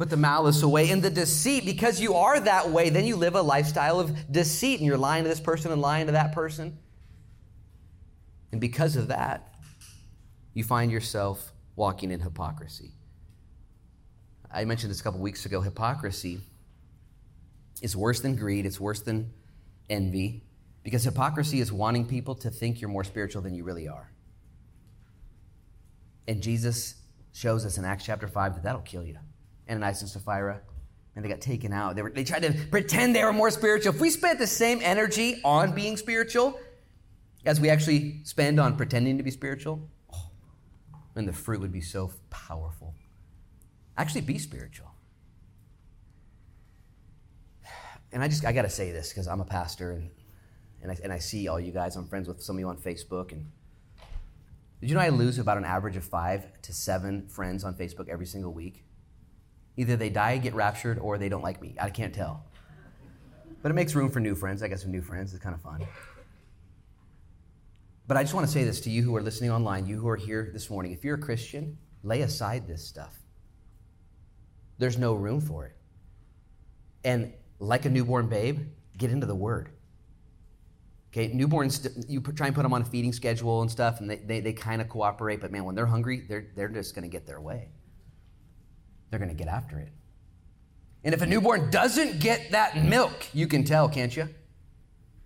[0.00, 0.88] Put the malice away.
[0.88, 4.80] And the deceit, because you are that way, then you live a lifestyle of deceit
[4.80, 6.78] and you're lying to this person and lying to that person.
[8.50, 9.54] And because of that,
[10.54, 12.92] you find yourself walking in hypocrisy.
[14.50, 15.60] I mentioned this a couple weeks ago.
[15.60, 16.40] Hypocrisy
[17.82, 19.30] is worse than greed, it's worse than
[19.90, 20.44] envy,
[20.82, 24.10] because hypocrisy is wanting people to think you're more spiritual than you really are.
[26.26, 26.94] And Jesus
[27.34, 29.18] shows us in Acts chapter 5 that that'll kill you.
[29.70, 30.60] Ananias and Sapphira,
[31.14, 31.96] and they got taken out.
[31.96, 33.94] They, were, they tried to pretend they were more spiritual.
[33.94, 36.58] If we spent the same energy on being spiritual
[37.46, 40.30] as we actually spend on pretending to be spiritual, oh,
[41.14, 42.94] then the fruit would be so powerful.
[43.96, 44.90] Actually, be spiritual.
[48.12, 50.10] And I just, I got to say this because I'm a pastor and,
[50.82, 51.96] and, I, and I see all you guys.
[51.96, 53.30] I'm friends with some of you on Facebook.
[53.30, 53.50] And
[54.80, 58.08] did you know I lose about an average of five to seven friends on Facebook
[58.08, 58.84] every single week?
[59.76, 61.74] Either they die, get raptured, or they don't like me.
[61.80, 62.44] I can't tell.
[63.62, 64.62] But it makes room for new friends.
[64.62, 65.32] I guess some new friends.
[65.32, 65.86] It's kind of fun.
[68.06, 70.08] But I just want to say this to you who are listening online, you who
[70.08, 70.92] are here this morning.
[70.92, 73.16] If you're a Christian, lay aside this stuff.
[74.78, 75.76] There's no room for it.
[77.04, 79.70] And like a newborn babe, get into the Word.
[81.12, 84.16] Okay, newborns, you try and put them on a feeding schedule and stuff, and they,
[84.16, 87.08] they, they kind of cooperate, but man, when they're hungry, they're, they're just going to
[87.08, 87.68] get their way
[89.10, 89.88] they're going to get after it.
[91.02, 94.28] And if a newborn doesn't get that milk, you can tell, can't you?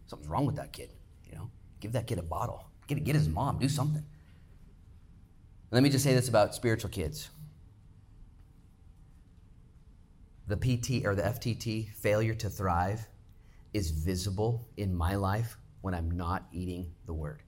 [0.06, 0.90] Something's wrong with that kid.
[1.28, 2.64] You know, give that kid a bottle.
[2.86, 3.58] Get, get his mom.
[3.58, 4.04] Do something.
[5.70, 7.30] Let me just say this about spiritual kids.
[10.46, 13.06] The PT or the FTT failure to thrive
[13.72, 17.42] is visible in my life when I'm not eating the word.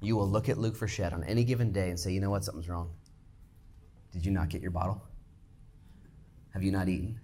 [0.00, 2.44] You will look at Luke Frechette on any given day and say, you know what,
[2.44, 2.90] something's wrong.
[4.12, 5.02] Did you not get your bottle?
[6.52, 7.20] Have you not eaten?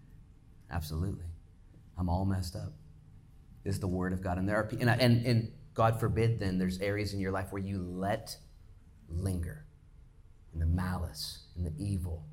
[0.71, 1.25] Absolutely.
[1.99, 2.73] I'm all messed up.
[3.65, 4.39] This is the word of God.
[4.39, 7.63] And there are and, and, and God forbid then there's areas in your life where
[7.63, 8.37] you let
[9.09, 9.65] linger
[10.55, 12.25] in the malice and the evil.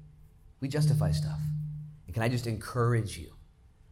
[0.62, 1.40] We justify stuff.
[2.06, 3.32] And can I just encourage you?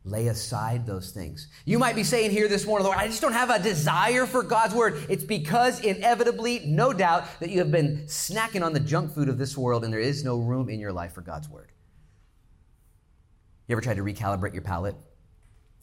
[0.05, 1.47] Lay aside those things.
[1.63, 4.43] You might be saying here this morning, Lord, I just don't have a desire for
[4.43, 5.05] God's word.
[5.07, 9.37] It's because inevitably, no doubt, that you have been snacking on the junk food of
[9.37, 11.71] this world and there is no room in your life for God's word.
[13.67, 14.95] You ever tried to recalibrate your palate?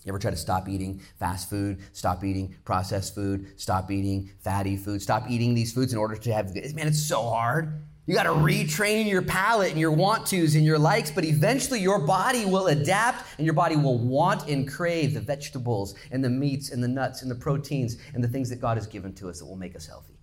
[0.05, 4.77] You ever try to stop eating fast food, stop eating processed food, stop eating fatty
[4.77, 6.75] food, stop eating these foods in order to have, good.
[6.75, 7.83] man, it's so hard.
[8.07, 11.81] You got to retrain your palate and your want tos and your likes, but eventually
[11.81, 16.31] your body will adapt and your body will want and crave the vegetables and the
[16.31, 19.29] meats and the nuts and the proteins and the things that God has given to
[19.29, 20.19] us that will make us healthy.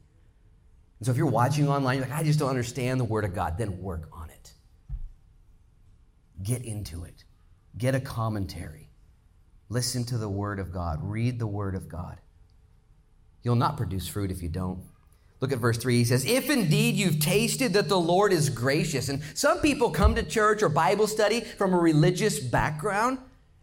[1.00, 3.36] And so if you're watching online, you're like, I just don't understand the Word of
[3.36, 4.54] God, then work on it.
[6.41, 7.24] Get into it.
[7.78, 8.90] Get a commentary.
[9.70, 11.00] Listen to the Word of God.
[11.02, 12.20] Read the Word of God.
[13.44, 14.84] You'll not produce fruit if you don't.
[15.40, 15.98] Look at verse 3.
[15.98, 19.10] He says, If indeed you've tasted that the Lord is gracious.
[19.10, 23.20] And some people come to church or Bible study from a religious background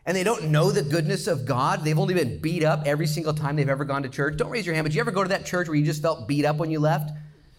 [0.06, 1.82] and they don't know the goodness of God.
[1.82, 4.36] They've only been beat up every single time they've ever gone to church.
[4.36, 6.28] Don't raise your hand, but you ever go to that church where you just felt
[6.28, 7.10] beat up when you left?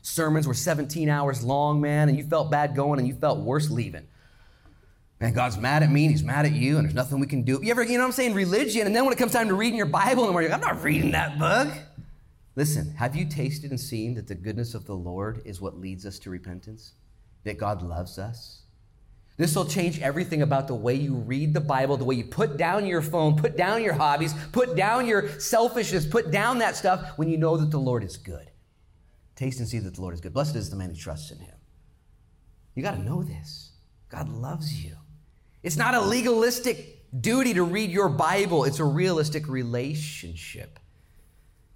[0.03, 3.71] Sermons were 17 hours long, man, and you felt bad going and you felt worse
[3.71, 4.07] leaving.
[5.19, 7.43] Man, God's mad at me and he's mad at you and there's nothing we can
[7.43, 7.59] do.
[7.63, 8.33] You ever, you know what I'm saying?
[8.33, 8.85] Religion.
[8.85, 10.83] And then when it comes time to reading your Bible and you're like, I'm not
[10.83, 11.69] reading that book.
[12.57, 16.05] Listen, have you tasted and seen that the goodness of the Lord is what leads
[16.05, 16.93] us to repentance?
[17.43, 18.61] That God loves us?
[19.37, 22.55] This will change everything about the way you read the Bible, the way you put
[22.55, 27.17] down your phone, put down your hobbies, put down your selfishness, put down that stuff
[27.17, 28.49] when you know that the Lord is good.
[29.35, 30.33] Taste and see that the Lord is good.
[30.33, 31.55] Blessed is the man who trusts in him.
[32.75, 33.73] You got to know this.
[34.07, 34.95] God loves you.
[35.65, 40.79] It's not a legalistic duty to read your Bible, it's a realistic relationship.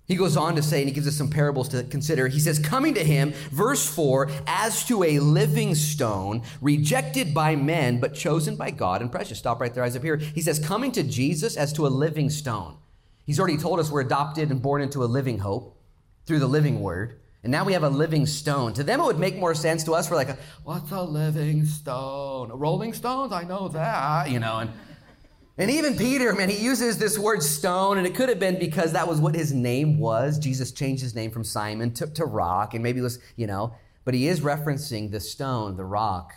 [0.05, 2.27] He goes on to say, and he gives us some parables to consider.
[2.27, 7.99] He says, Coming to him, verse 4, as to a living stone, rejected by men,
[7.99, 9.39] but chosen by God and precious.
[9.39, 10.17] Stop right there, eyes up here.
[10.17, 12.77] He says, Coming to Jesus as to a living stone.
[13.25, 15.79] He's already told us we're adopted and born into a living hope
[16.25, 17.19] through the living word.
[17.43, 18.73] And now we have a living stone.
[18.73, 19.83] To them, it would make more sense.
[19.85, 22.49] To us, we're like, what's a living stone?
[22.49, 23.31] Rolling Stones?
[23.31, 24.59] I know that, you know.
[24.59, 24.71] And,
[25.59, 28.93] And even Peter, man, he uses this word stone, and it could have been because
[28.93, 30.39] that was what his name was.
[30.39, 33.75] Jesus changed his name from Simon to, to rock, and maybe it was, you know,
[34.05, 36.33] but he is referencing the stone, the rock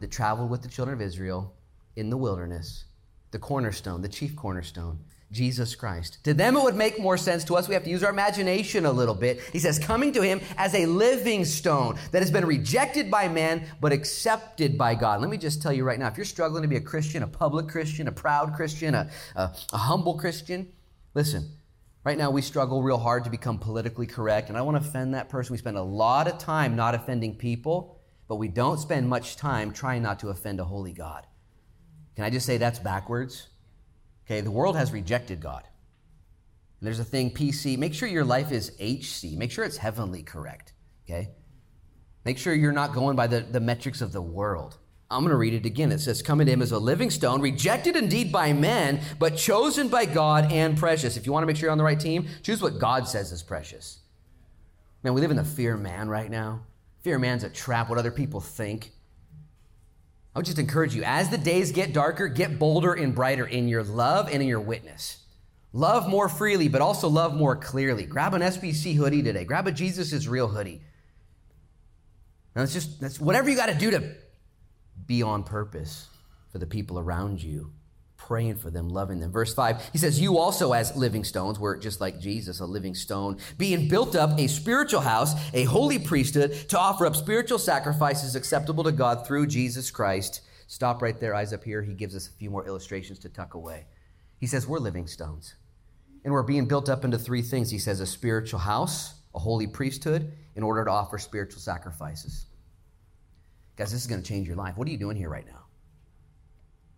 [0.00, 1.54] that traveled with the children of Israel
[1.96, 2.84] in the wilderness,
[3.30, 4.98] the cornerstone, the chief cornerstone.
[5.32, 6.18] Jesus Christ.
[6.24, 7.42] To them, it would make more sense.
[7.44, 9.40] To us, we have to use our imagination a little bit.
[9.52, 13.66] He says, coming to him as a living stone that has been rejected by man,
[13.80, 15.20] but accepted by God.
[15.20, 17.26] Let me just tell you right now if you're struggling to be a Christian, a
[17.26, 20.70] public Christian, a proud Christian, a, a, a humble Christian,
[21.14, 21.50] listen,
[22.04, 24.50] right now we struggle real hard to become politically correct.
[24.50, 25.54] And I want to offend that person.
[25.54, 29.72] We spend a lot of time not offending people, but we don't spend much time
[29.72, 31.26] trying not to offend a holy God.
[32.16, 33.48] Can I just say that's backwards?
[34.26, 35.64] Okay, the world has rejected God.
[36.80, 39.36] And there's a thing, PC, make sure your life is HC.
[39.36, 40.72] Make sure it's heavenly correct.
[41.04, 41.30] Okay?
[42.24, 44.78] Make sure you're not going by the, the metrics of the world.
[45.10, 45.92] I'm going to read it again.
[45.92, 49.88] It says, Coming to him as a living stone, rejected indeed by men, but chosen
[49.88, 51.16] by God and precious.
[51.16, 53.30] If you want to make sure you're on the right team, choose what God says
[53.30, 54.00] is precious.
[55.02, 56.62] Man, we live in the fear man right now.
[57.02, 58.92] Fear man's a trap, what other people think.
[60.34, 63.68] I would just encourage you, as the days get darker, get bolder and brighter in
[63.68, 65.18] your love and in your witness.
[65.74, 68.04] Love more freely, but also love more clearly.
[68.04, 69.44] Grab an SBC hoodie today.
[69.44, 70.82] Grab a Jesus is real hoodie.
[72.54, 74.14] Now, it's just that's whatever you got to do to
[75.06, 76.08] be on purpose
[76.50, 77.72] for the people around you
[78.26, 79.32] praying for them, loving them.
[79.32, 82.94] Verse 5, he says, You also, as living stones, were just like Jesus, a living
[82.94, 88.36] stone, being built up a spiritual house, a holy priesthood, to offer up spiritual sacrifices
[88.36, 90.42] acceptable to God through Jesus Christ.
[90.66, 91.82] Stop right there, eyes up here.
[91.82, 93.86] He gives us a few more illustrations to tuck away.
[94.38, 95.54] He says, We're living stones.
[96.24, 97.70] And we're being built up into three things.
[97.70, 102.46] He says, A spiritual house, a holy priesthood, in order to offer spiritual sacrifices.
[103.76, 104.76] Guys, this is going to change your life.
[104.76, 105.64] What are you doing here right now?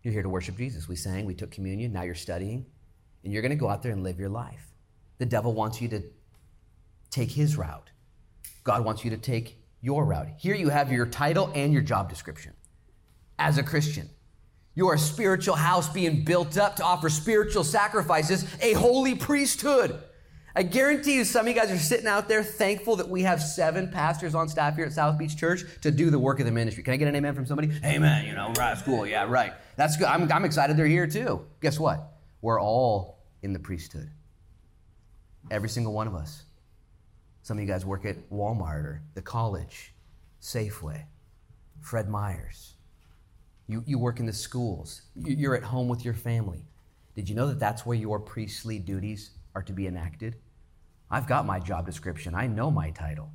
[0.04, 0.86] You're here to worship Jesus.
[0.86, 2.66] We sang, we took communion, now you're studying,
[3.24, 4.70] and you're going to go out there and live your life.
[5.16, 6.02] The devil wants you to
[7.10, 7.90] take his route,
[8.62, 10.28] God wants you to take your route.
[10.38, 12.52] Here you have your title and your job description
[13.38, 14.08] as a Christian.
[14.74, 20.02] You are a spiritual house being built up to offer spiritual sacrifices, a holy priesthood.
[20.56, 23.42] I guarantee you, some of you guys are sitting out there thankful that we have
[23.42, 26.52] seven pastors on staff here at South Beach Church to do the work of the
[26.52, 26.82] ministry.
[26.82, 27.70] Can I get an amen from somebody?
[27.84, 28.26] Amen.
[28.26, 29.06] You know, right, school.
[29.06, 29.52] Yeah, right.
[29.76, 30.06] That's good.
[30.06, 31.44] I'm, I'm excited they're here too.
[31.60, 32.12] Guess what?
[32.40, 34.10] We're all in the priesthood.
[35.50, 36.44] Every single one of us.
[37.42, 39.92] Some of you guys work at Walmart or the college,
[40.40, 41.04] Safeway,
[41.80, 42.74] Fred Meyers.
[43.66, 45.02] You, you work in the schools.
[45.14, 46.66] You're at home with your family.
[47.14, 50.36] Did you know that that's where your priestly duties are to be enacted?
[51.10, 52.34] I've got my job description.
[52.34, 53.30] I know my title.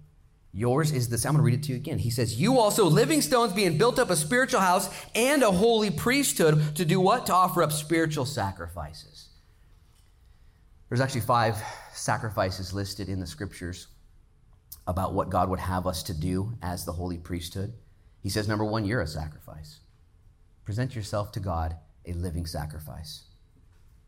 [0.52, 1.26] Yours is this.
[1.26, 2.00] I'm going to read it to you again.
[2.00, 5.92] He says, You also, living stones, being built up a spiritual house and a holy
[5.92, 7.28] priesthood to do what?
[7.28, 9.30] To offer up spiritual sacrifices.
[10.88, 11.56] There's actually five
[11.94, 13.88] sacrifices listed in the scriptures
[14.88, 17.74] about what God would have us to do as the holy priesthood.
[18.24, 19.82] He says, Number one, you're a sacrifice.
[20.66, 21.76] Present yourself to God
[22.08, 23.26] a living sacrifice.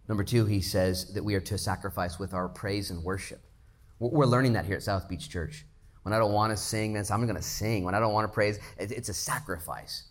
[0.07, 3.41] Number two, he says that we are to sacrifice with our praise and worship.
[3.99, 5.65] We're learning that here at South Beach Church.
[6.03, 7.83] When I don't want to sing, then I'm going to sing.
[7.83, 10.05] When I don't want to praise, it's a sacrifice.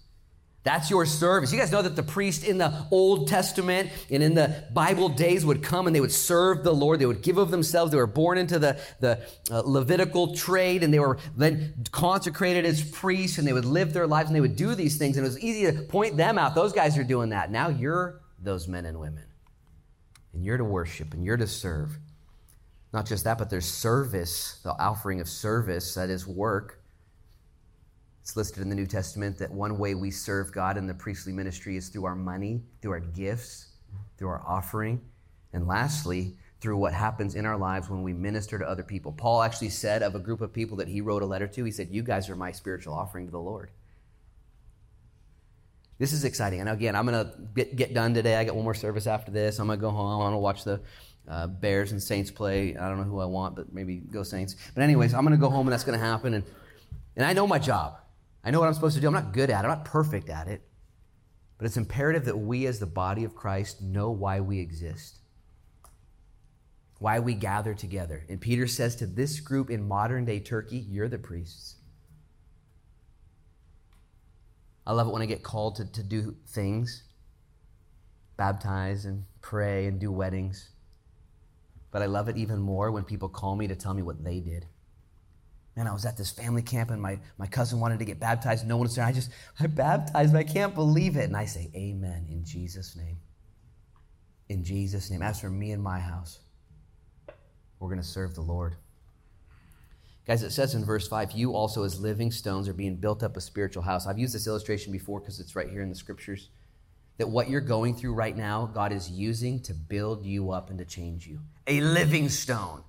[0.63, 1.53] That's your service.
[1.53, 5.45] You guys know that the priest in the Old Testament and in the Bible days
[5.47, 6.99] would come and they would serve the Lord.
[6.99, 7.93] They would give of themselves.
[7.93, 12.83] They were born into the, the uh, Levitical trade and they were then consecrated as
[12.83, 15.17] priests and they would live their lives and they would do these things.
[15.17, 16.55] And it was easy to point them out.
[16.55, 17.51] Those guys are doing that.
[17.51, 19.25] Now you're those men and women.
[20.35, 21.99] And you're to worship and you're to serve.
[22.93, 26.83] Not just that, but there's service, the offering of service, that is work.
[28.23, 31.33] It's listed in the New Testament that one way we serve God in the priestly
[31.33, 33.69] ministry is through our money, through our gifts,
[34.19, 35.01] through our offering,
[35.53, 39.13] and lastly, through what happens in our lives when we minister to other people.
[39.13, 41.71] Paul actually said of a group of people that he wrote a letter to, he
[41.71, 43.71] said, You guys are my spiritual offering to the Lord.
[45.99, 46.61] This is exciting.
[46.61, 48.37] And again, I'm going to get, get done today.
[48.37, 49.59] I got one more service after this.
[49.59, 50.11] I'm going to go home.
[50.13, 50.81] I'm going to watch the
[51.29, 52.77] uh, Bears and Saints play.
[52.77, 54.57] I don't know who I want, but maybe go Saints.
[54.75, 56.35] But anyways, I'm going to go home and that's going to happen.
[56.35, 56.45] And,
[57.17, 57.99] and I know my job.
[58.43, 59.07] I know what I'm supposed to do.
[59.07, 59.69] I'm not good at it.
[59.69, 60.63] I'm not perfect at it.
[61.59, 65.19] But it's imperative that we, as the body of Christ, know why we exist,
[66.99, 68.25] why we gather together.
[68.31, 71.77] And Peter says to this group in modern day Turkey, You're the priests.
[74.87, 77.05] I love it when I get called to, to do things,
[78.39, 80.71] baptize and pray and do weddings.
[81.91, 84.41] But I love it even more when people call me to tell me what they
[84.41, 84.67] did.
[85.77, 88.67] Man, I was at this family camp and my, my cousin wanted to get baptized.
[88.67, 89.05] No one was there.
[89.05, 89.31] I just,
[89.61, 91.25] I baptized, I can't believe it.
[91.25, 93.19] And I say, Amen in Jesus' name.
[94.49, 95.23] in Jesus' name.
[95.23, 96.41] As for me and my house,
[97.81, 98.77] we're going to serve the Lord.
[100.27, 103.37] Guys, it says in verse 5, you also as living stones are being built up
[103.37, 104.07] a spiritual house.
[104.07, 106.51] I've used this illustration before because it's right here in the scriptures.
[107.21, 110.79] That what you're going through right now, God is using to build you up and
[110.79, 111.41] to change you.
[111.67, 112.83] A living stone.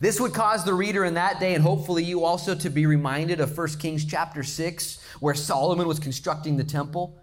[0.00, 3.40] This would cause the reader in that day, and hopefully you also, to be reminded
[3.40, 7.18] of 1 Kings chapter 6, where Solomon was constructing the temple.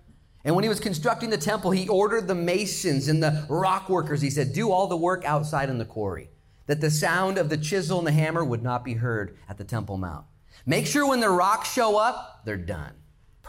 [0.46, 4.22] And when he was constructing the temple, he ordered the masons and the rock workers,
[4.22, 6.30] he said, do all the work outside in the quarry,
[6.68, 9.64] that the sound of the chisel and the hammer would not be heard at the
[9.64, 10.28] Temple Mount.
[10.64, 12.94] Make sure when the rocks show up, they're done,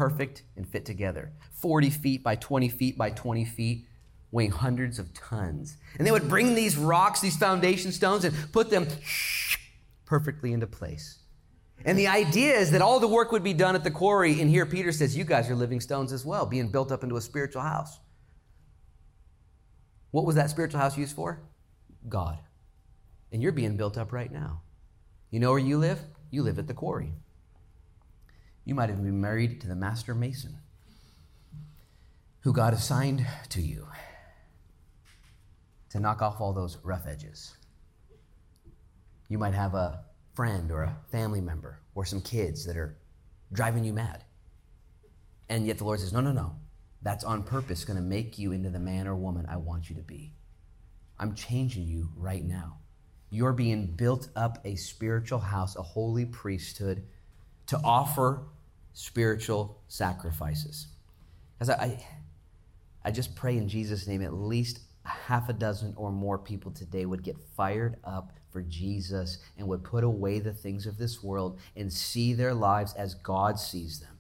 [0.01, 1.30] perfect and fit together.
[1.61, 3.84] 40 feet by 20 feet by 20 feet,
[4.30, 5.76] weighing hundreds of tons.
[5.98, 8.86] And they would bring these rocks, these foundation stones, and put them
[10.07, 11.18] perfectly into place.
[11.84, 14.40] And the idea is that all the work would be done at the quarry.
[14.40, 17.16] And here Peter says, You guys are living stones as well, being built up into
[17.16, 18.01] a spiritual house.
[20.12, 21.42] What was that spiritual house used for?
[22.09, 22.38] God.
[23.32, 24.62] And you're being built up right now.
[25.30, 26.01] You know where you live?
[26.30, 27.12] You live at the quarry.
[28.71, 30.57] You might even be married to the master mason
[32.43, 33.89] who God assigned to you
[35.89, 37.57] to knock off all those rough edges.
[39.27, 40.05] You might have a
[40.35, 42.97] friend or a family member or some kids that are
[43.53, 44.23] driving you mad.
[45.49, 46.55] And yet the Lord says, No, no, no.
[47.03, 49.97] That's on purpose going to make you into the man or woman I want you
[49.97, 50.33] to be.
[51.18, 52.79] I'm changing you right now.
[53.31, 57.03] You're being built up a spiritual house, a holy priesthood
[57.66, 58.45] to offer
[58.93, 60.88] spiritual sacrifices.
[61.61, 62.05] As I,
[63.05, 67.07] I just pray in Jesus' name, at least half a dozen or more people today
[67.07, 71.59] would get fired up for Jesus and would put away the things of this world
[71.76, 74.18] and see their lives as God sees them.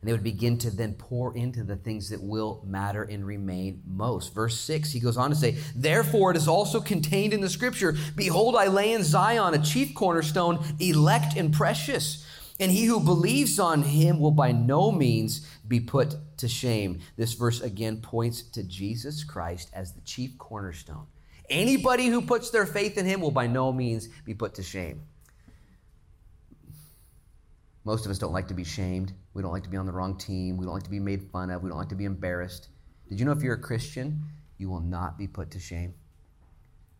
[0.00, 3.82] And they would begin to then pour into the things that will matter and remain
[3.86, 4.34] most.
[4.34, 7.94] Verse 6, he goes on to say, Therefore it is also contained in the scripture
[8.16, 12.26] Behold, I lay in Zion a chief cornerstone, elect and precious.
[12.60, 17.00] And he who believes on him will by no means be put to shame.
[17.16, 21.06] This verse again points to Jesus Christ as the chief cornerstone.
[21.48, 25.02] Anybody who puts their faith in him will by no means be put to shame.
[27.84, 29.12] Most of us don't like to be shamed.
[29.34, 30.56] We don't like to be on the wrong team.
[30.56, 31.62] We don't like to be made fun of.
[31.62, 32.68] We don't like to be embarrassed.
[33.08, 34.24] Did you know if you're a Christian,
[34.58, 35.94] you will not be put to shame?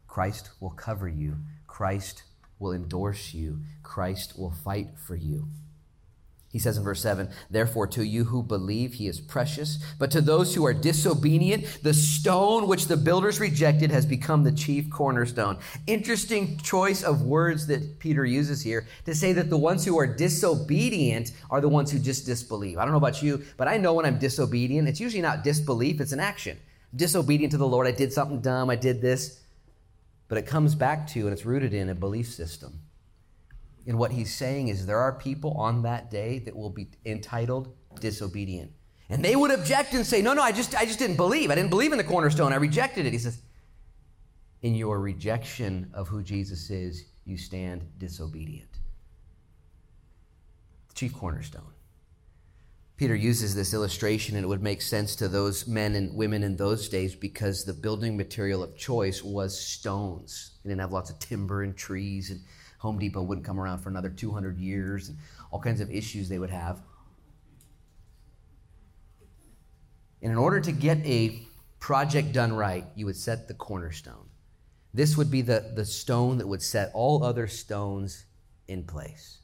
[0.08, 1.38] Christ will cover you.
[1.66, 2.24] Christ
[2.62, 3.60] will endorse you.
[3.82, 5.48] Christ will fight for you.
[6.52, 9.78] He says in verse 7 Therefore, to you who believe, he is precious.
[9.98, 14.52] But to those who are disobedient, the stone which the builders rejected has become the
[14.52, 15.58] chief cornerstone.
[15.86, 20.06] Interesting choice of words that Peter uses here to say that the ones who are
[20.06, 22.76] disobedient are the ones who just disbelieve.
[22.76, 26.02] I don't know about you, but I know when I'm disobedient, it's usually not disbelief,
[26.02, 26.58] it's an action.
[26.94, 29.40] Disobedient to the Lord, I did something dumb, I did this.
[30.32, 32.80] But it comes back to, and it's rooted in a belief system.
[33.86, 37.76] And what he's saying is there are people on that day that will be entitled
[38.00, 38.72] disobedient.
[39.10, 41.50] And they would object and say, No, no, I just, I just didn't believe.
[41.50, 42.50] I didn't believe in the cornerstone.
[42.50, 43.12] I rejected it.
[43.12, 43.42] He says,
[44.62, 48.72] In your rejection of who Jesus is, you stand disobedient.
[50.88, 51.74] The chief cornerstone.
[52.96, 56.56] Peter uses this illustration, and it would make sense to those men and women in
[56.56, 60.58] those days because the building material of choice was stones.
[60.62, 62.40] They didn't have lots of timber and trees and
[62.82, 65.16] Home Depot wouldn't come around for another 200 years, and
[65.52, 66.82] all kinds of issues they would have.
[70.20, 71.46] And in order to get a
[71.78, 74.28] project done right, you would set the cornerstone.
[74.92, 78.24] This would be the, the stone that would set all other stones
[78.66, 79.38] in place.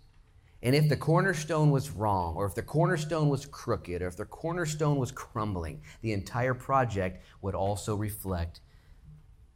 [0.62, 4.24] And if the cornerstone was wrong, or if the cornerstone was crooked, or if the
[4.24, 8.60] cornerstone was crumbling, the entire project would also reflect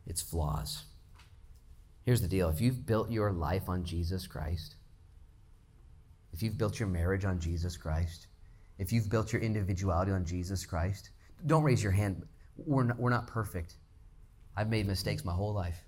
[0.07, 0.85] its flaws.
[2.05, 4.77] Here's the deal if you've built your life on Jesus Christ,
[6.33, 8.29] if you've built your marriage on Jesus Christ,
[8.79, 11.11] if you've built your individuality on Jesus Christ,
[11.47, 12.23] don't raise your hand.
[12.57, 13.77] We're not, we're not perfect.
[14.57, 15.85] I've made mistakes my whole life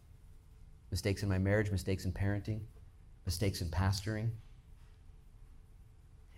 [0.90, 2.60] mistakes in my marriage, mistakes in parenting,
[3.26, 4.30] mistakes in pastoring.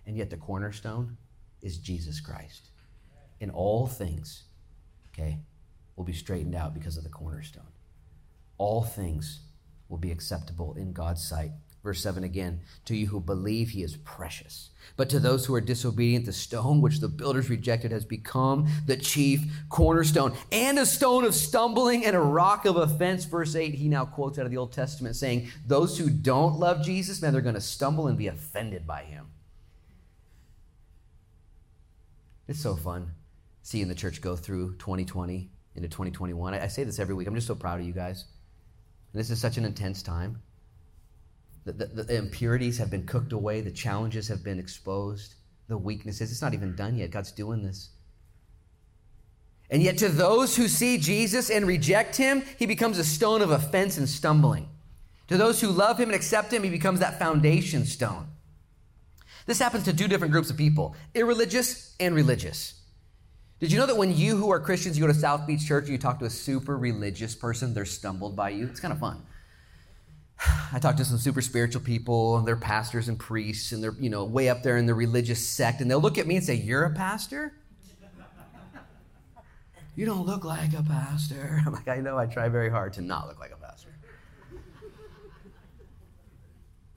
[0.06, 1.16] And yet the cornerstone
[1.62, 2.70] is Jesus Christ.
[3.40, 4.44] In all things,
[5.08, 5.40] okay,
[5.96, 7.64] will be straightened out because of the cornerstone.
[8.58, 9.40] All things
[9.88, 11.50] will be acceptable in God's sight.
[11.82, 14.70] Verse 7 again, to you who believe he is precious.
[14.96, 18.96] But to those who are disobedient, the stone which the builders rejected has become the
[18.96, 23.24] chief cornerstone and a stone of stumbling and a rock of offense.
[23.24, 26.84] Verse 8, he now quotes out of the Old Testament saying, Those who don't love
[26.84, 29.26] Jesus, man, they're going to stumble and be offended by him.
[32.48, 33.12] It's so fun
[33.62, 36.54] seeing the church go through 2020 into 2021.
[36.54, 37.26] I, I say this every week.
[37.26, 38.24] I'm just so proud of you guys.
[39.12, 40.40] And this is such an intense time.
[41.64, 45.34] The, the, the impurities have been cooked away, the challenges have been exposed,
[45.66, 46.30] the weaknesses.
[46.30, 47.10] It's not even done yet.
[47.10, 47.90] God's doing this.
[49.68, 53.50] And yet, to those who see Jesus and reject him, he becomes a stone of
[53.50, 54.68] offense and stumbling.
[55.26, 58.28] To those who love him and accept him, he becomes that foundation stone.
[59.46, 62.74] This happens to two different groups of people irreligious and religious.
[63.58, 65.84] Did you know that when you who are Christians, you go to South Beach Church
[65.84, 68.66] and you talk to a super religious person, they're stumbled by you?
[68.66, 69.22] It's kind of fun.
[70.72, 74.10] I talk to some super spiritual people, and they're pastors and priests, and they're, you
[74.10, 76.54] know, way up there in the religious sect, and they'll look at me and say,
[76.54, 77.54] You're a pastor?
[79.98, 81.62] You don't look like a pastor.
[81.66, 83.65] I'm like, I know, I try very hard to not look like a pastor.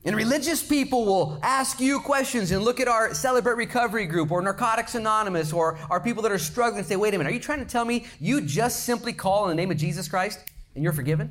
[0.06, 4.42] And religious people will ask you questions and look at our Celebrate Recovery group or
[4.42, 7.40] Narcotics Anonymous or our people that are struggling and say, wait a minute, are you
[7.40, 10.40] trying to tell me you just simply call in the name of Jesus Christ
[10.74, 11.30] and you're forgiven?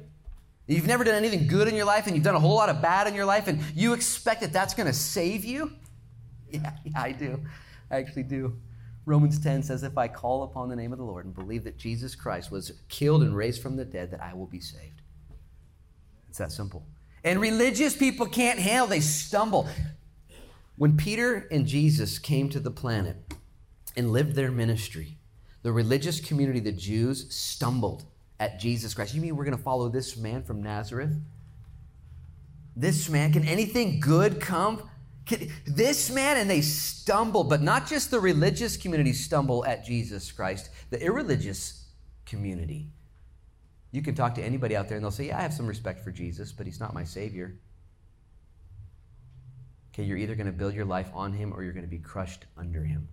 [0.66, 2.82] You've never done anything good in your life and you've done a whole lot of
[2.82, 5.72] bad in your life and you expect that that's going to save you?
[6.50, 7.42] Yeah, yeah, I do.
[7.90, 8.56] I actually do.
[9.04, 11.76] Romans 10 says, If I call upon the name of the Lord and believe that
[11.76, 15.02] Jesus Christ was killed and raised from the dead, that I will be saved.
[16.30, 16.86] It's that simple.
[17.24, 19.68] And religious people can't handle, they stumble.
[20.76, 23.16] When Peter and Jesus came to the planet
[23.96, 25.18] and lived their ministry,
[25.62, 28.04] the religious community, the Jews, stumbled
[28.40, 29.14] at Jesus Christ.
[29.14, 31.12] You mean we're going to follow this man from Nazareth?
[32.76, 34.88] This man, can anything good come?
[35.26, 40.30] Can, this man, and they stumble, but not just the religious community stumble at Jesus
[40.30, 41.86] Christ, the irreligious
[42.24, 42.92] community.
[43.90, 46.04] You can talk to anybody out there and they'll say, Yeah, I have some respect
[46.04, 47.58] for Jesus, but he's not my Savior.
[49.92, 51.98] Okay, you're either going to build your life on him or you're going to be
[51.98, 53.08] crushed under him.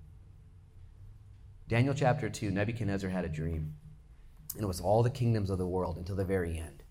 [1.67, 3.73] Daniel chapter 2, Nebuchadnezzar had a dream
[4.55, 6.84] and it was all the kingdoms of the world until the very end.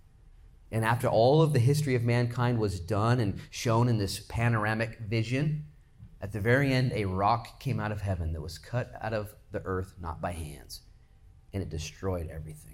[0.70, 4.98] And after all of the history of mankind was done and shown in this panoramic
[4.98, 5.66] vision,
[6.20, 9.34] at the very end, a rock came out of heaven that was cut out of
[9.52, 10.80] the earth, not by hands,
[11.52, 12.73] and it destroyed everything.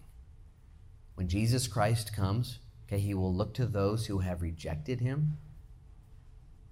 [1.20, 5.36] When Jesus Christ comes, okay, he will look to those who have rejected him,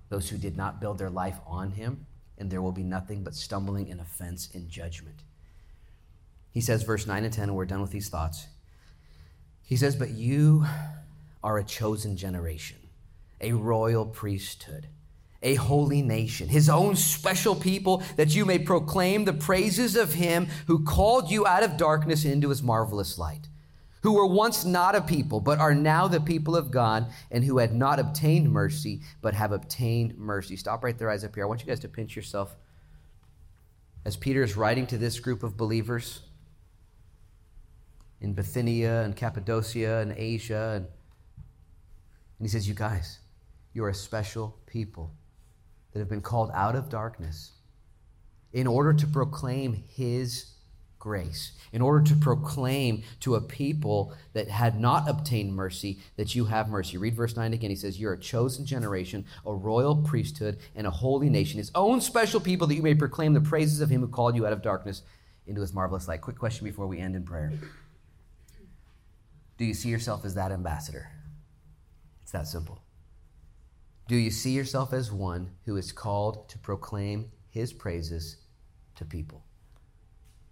[0.09, 2.07] those who did not build their life on him,
[2.39, 5.23] and there will be nothing but stumbling and offense and judgment.
[6.51, 8.47] He says, verse 9 and 10, and we're done with these thoughts.
[9.61, 10.65] He says, But you
[11.45, 12.79] are a chosen generation,
[13.43, 14.87] a royal priesthood,
[15.43, 20.49] a holy nation, his own special people, that you may proclaim the praises of him
[20.69, 23.47] who called you out of darkness into his marvelous light,
[24.03, 27.59] who were once not a people, but are now the people of God, and who
[27.59, 30.57] had not obtained mercy, but have obtained mercy.
[30.57, 31.45] Stop right there, eyes up here.
[31.45, 32.57] I want you guys to pinch yourself.
[34.05, 36.21] As Peter is writing to this group of believers,
[38.21, 40.73] in Bithynia and Cappadocia and Asia.
[40.77, 43.19] And, and he says, You guys,
[43.73, 45.13] you are a special people
[45.93, 47.53] that have been called out of darkness
[48.53, 50.55] in order to proclaim his
[50.99, 56.47] grace, in order to proclaim to a people that had not obtained mercy that you
[56.47, 56.97] have mercy.
[56.97, 57.71] Read verse 9 again.
[57.71, 62.01] He says, You're a chosen generation, a royal priesthood, and a holy nation, his own
[62.01, 64.63] special people, that you may proclaim the praises of him who called you out of
[64.63, 65.03] darkness
[65.47, 66.21] into his marvelous light.
[66.21, 67.53] Quick question before we end in prayer.
[69.57, 71.11] Do you see yourself as that ambassador?
[72.23, 72.83] It's that simple.
[74.07, 78.37] Do you see yourself as one who is called to proclaim his praises
[78.95, 79.45] to people?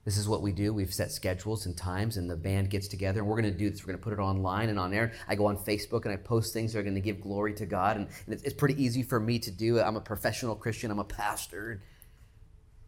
[0.07, 0.73] This is what we do.
[0.73, 3.69] We've set schedules and times, and the band gets together, and we're going to do
[3.69, 3.83] this.
[3.83, 5.13] We're going to put it online and on air.
[5.27, 7.67] I go on Facebook and I post things that are going to give glory to
[7.67, 9.79] God, and, and it's, it's, pretty easy for me to do.
[9.79, 9.83] It.
[9.83, 11.83] I'm a professional Christian, I'm a pastor.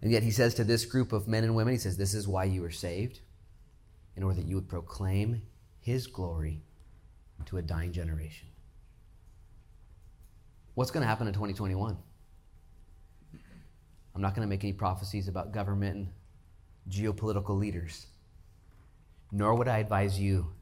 [0.00, 2.28] And yet, he says to this group of men and women, He says, This is
[2.28, 3.18] why you were saved,
[4.14, 5.42] in order that you would proclaim
[5.80, 6.62] his glory
[7.46, 8.46] to a dying generation.
[10.74, 11.98] What's going to happen in 2021?
[14.14, 16.08] I'm not going to make any prophecies about government and
[16.88, 18.06] geopolitical leaders,
[19.30, 20.52] nor would I advise you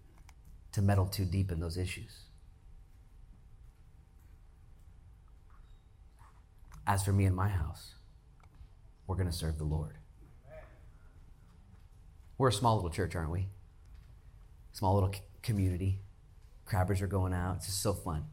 [0.72, 2.24] to meddle too deep in those issues.
[6.86, 7.94] As for me and my house,
[9.06, 9.96] we're going to serve the Lord.
[12.38, 13.48] We're a small little church, aren't we?
[14.76, 16.00] small little community.
[16.68, 17.56] Crabbers are going out.
[17.56, 18.24] It's just so fun.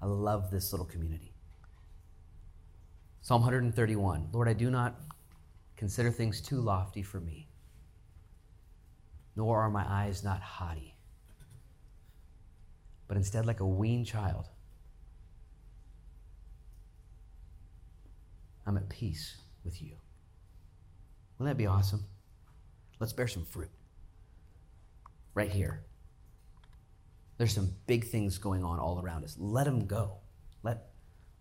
[0.00, 1.32] I love this little community.
[3.20, 5.00] Psalm 131 Lord, I do not
[5.82, 7.48] consider things too lofty for me,
[9.34, 10.94] nor are my eyes not haughty,
[13.08, 14.48] but instead like a weaned child.
[18.64, 19.96] I'm at peace with you.
[21.38, 22.04] Wouldn't that be awesome?
[23.00, 23.70] Let's bear some fruit.
[25.34, 25.84] right here.
[27.38, 29.36] There's some big things going on all around us.
[29.38, 30.18] Let them go.
[30.62, 30.90] Let,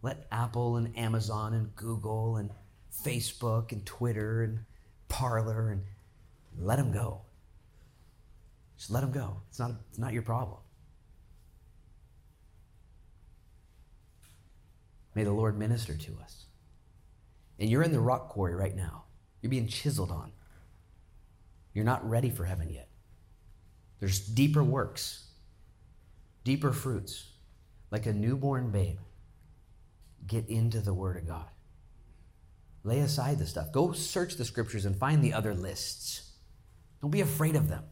[0.02, 2.52] let Apple and Amazon and Google and
[3.06, 4.60] Facebook and Twitter and
[5.10, 5.84] Parler and
[6.60, 7.22] let them go.
[8.78, 9.38] Just let them go.
[9.50, 10.58] It's not, it's not your problem.
[15.14, 16.46] May the Lord minister to us.
[17.60, 19.04] And you're in the rock quarry right now.
[19.42, 20.32] You're being chiseled on.
[21.74, 22.90] You're not ready for heaven yet.
[24.00, 25.28] There's deeper works,
[26.44, 27.28] deeper fruits,
[27.92, 28.98] like a newborn babe.
[30.26, 31.46] Get into the Word of God.
[32.84, 33.72] Lay aside the stuff.
[33.72, 36.32] Go search the scriptures and find the other lists.
[37.02, 37.84] Don't be afraid of them.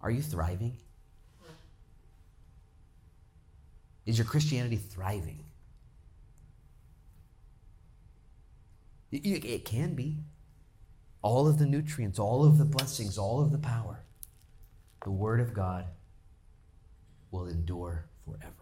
[0.00, 0.78] Are you thriving?
[4.04, 5.44] Is your Christianity thriving?
[9.12, 10.16] It can be.
[11.20, 14.02] All of the nutrients, all of the blessings, all of the power.
[15.04, 15.84] The Word of God
[17.30, 18.61] will endure forever.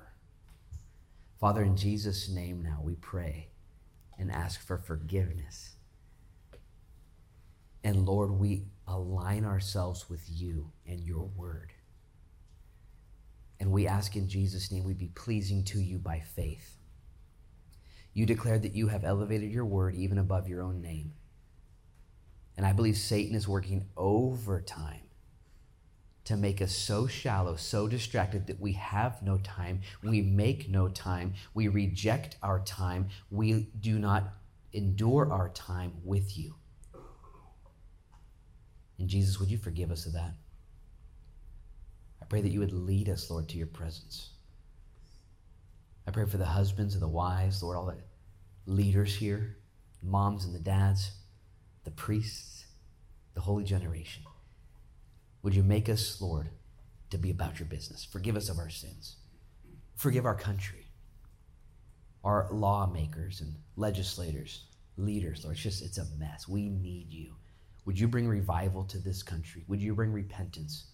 [1.40, 3.48] Father, in Jesus' name now we pray
[4.18, 5.76] and ask for forgiveness.
[7.82, 11.72] And Lord, we align ourselves with you and your Word.
[13.58, 16.76] And we ask in Jesus' name we be pleasing to you by faith.
[18.12, 21.12] You declared that you have elevated your word even above your own name.
[22.56, 25.09] And I believe Satan is working overtime
[26.30, 30.86] to make us so shallow, so distracted that we have no time, we make no
[30.86, 34.32] time, we reject our time, we do not
[34.72, 36.54] endure our time with you.
[39.00, 40.34] And Jesus, would you forgive us of that?
[42.22, 44.28] I pray that you would lead us, Lord, to your presence.
[46.06, 49.56] I pray for the husbands and the wives, Lord, all the leaders here,
[50.00, 51.10] moms and the dads,
[51.82, 52.66] the priests,
[53.34, 54.22] the holy generation.
[55.42, 56.50] Would you make us, Lord,
[57.10, 58.04] to be about your business?
[58.04, 59.16] Forgive us of our sins.
[59.96, 60.86] Forgive our country,
[62.24, 64.64] our lawmakers and legislators,
[64.96, 65.54] leaders, Lord.
[65.54, 66.48] It's just, it's a mess.
[66.48, 67.34] We need you.
[67.84, 69.64] Would you bring revival to this country?
[69.68, 70.86] Would you bring repentance?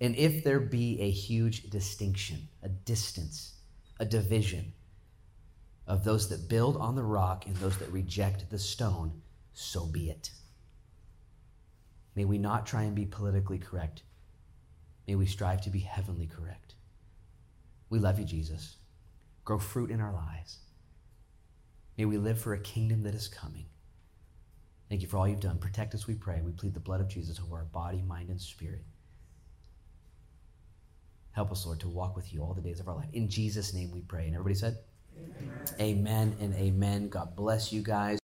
[0.00, 3.54] And if there be a huge distinction, a distance,
[4.00, 4.72] a division
[5.86, 9.22] of those that build on the rock and those that reject the stone,
[9.52, 10.30] so be it.
[12.14, 14.02] May we not try and be politically correct.
[15.06, 16.74] May we strive to be heavenly correct.
[17.90, 18.76] We love you, Jesus.
[19.44, 20.58] Grow fruit in our lives.
[21.98, 23.66] May we live for a kingdom that is coming.
[24.88, 25.58] Thank you for all you've done.
[25.58, 26.40] Protect us, we pray.
[26.40, 28.84] We plead the blood of Jesus over our body, mind, and spirit.
[31.32, 33.08] Help us, Lord, to walk with you all the days of our life.
[33.12, 34.26] In Jesus' name we pray.
[34.26, 34.78] And everybody said,
[35.16, 37.08] Amen, amen and amen.
[37.08, 38.23] God bless you guys.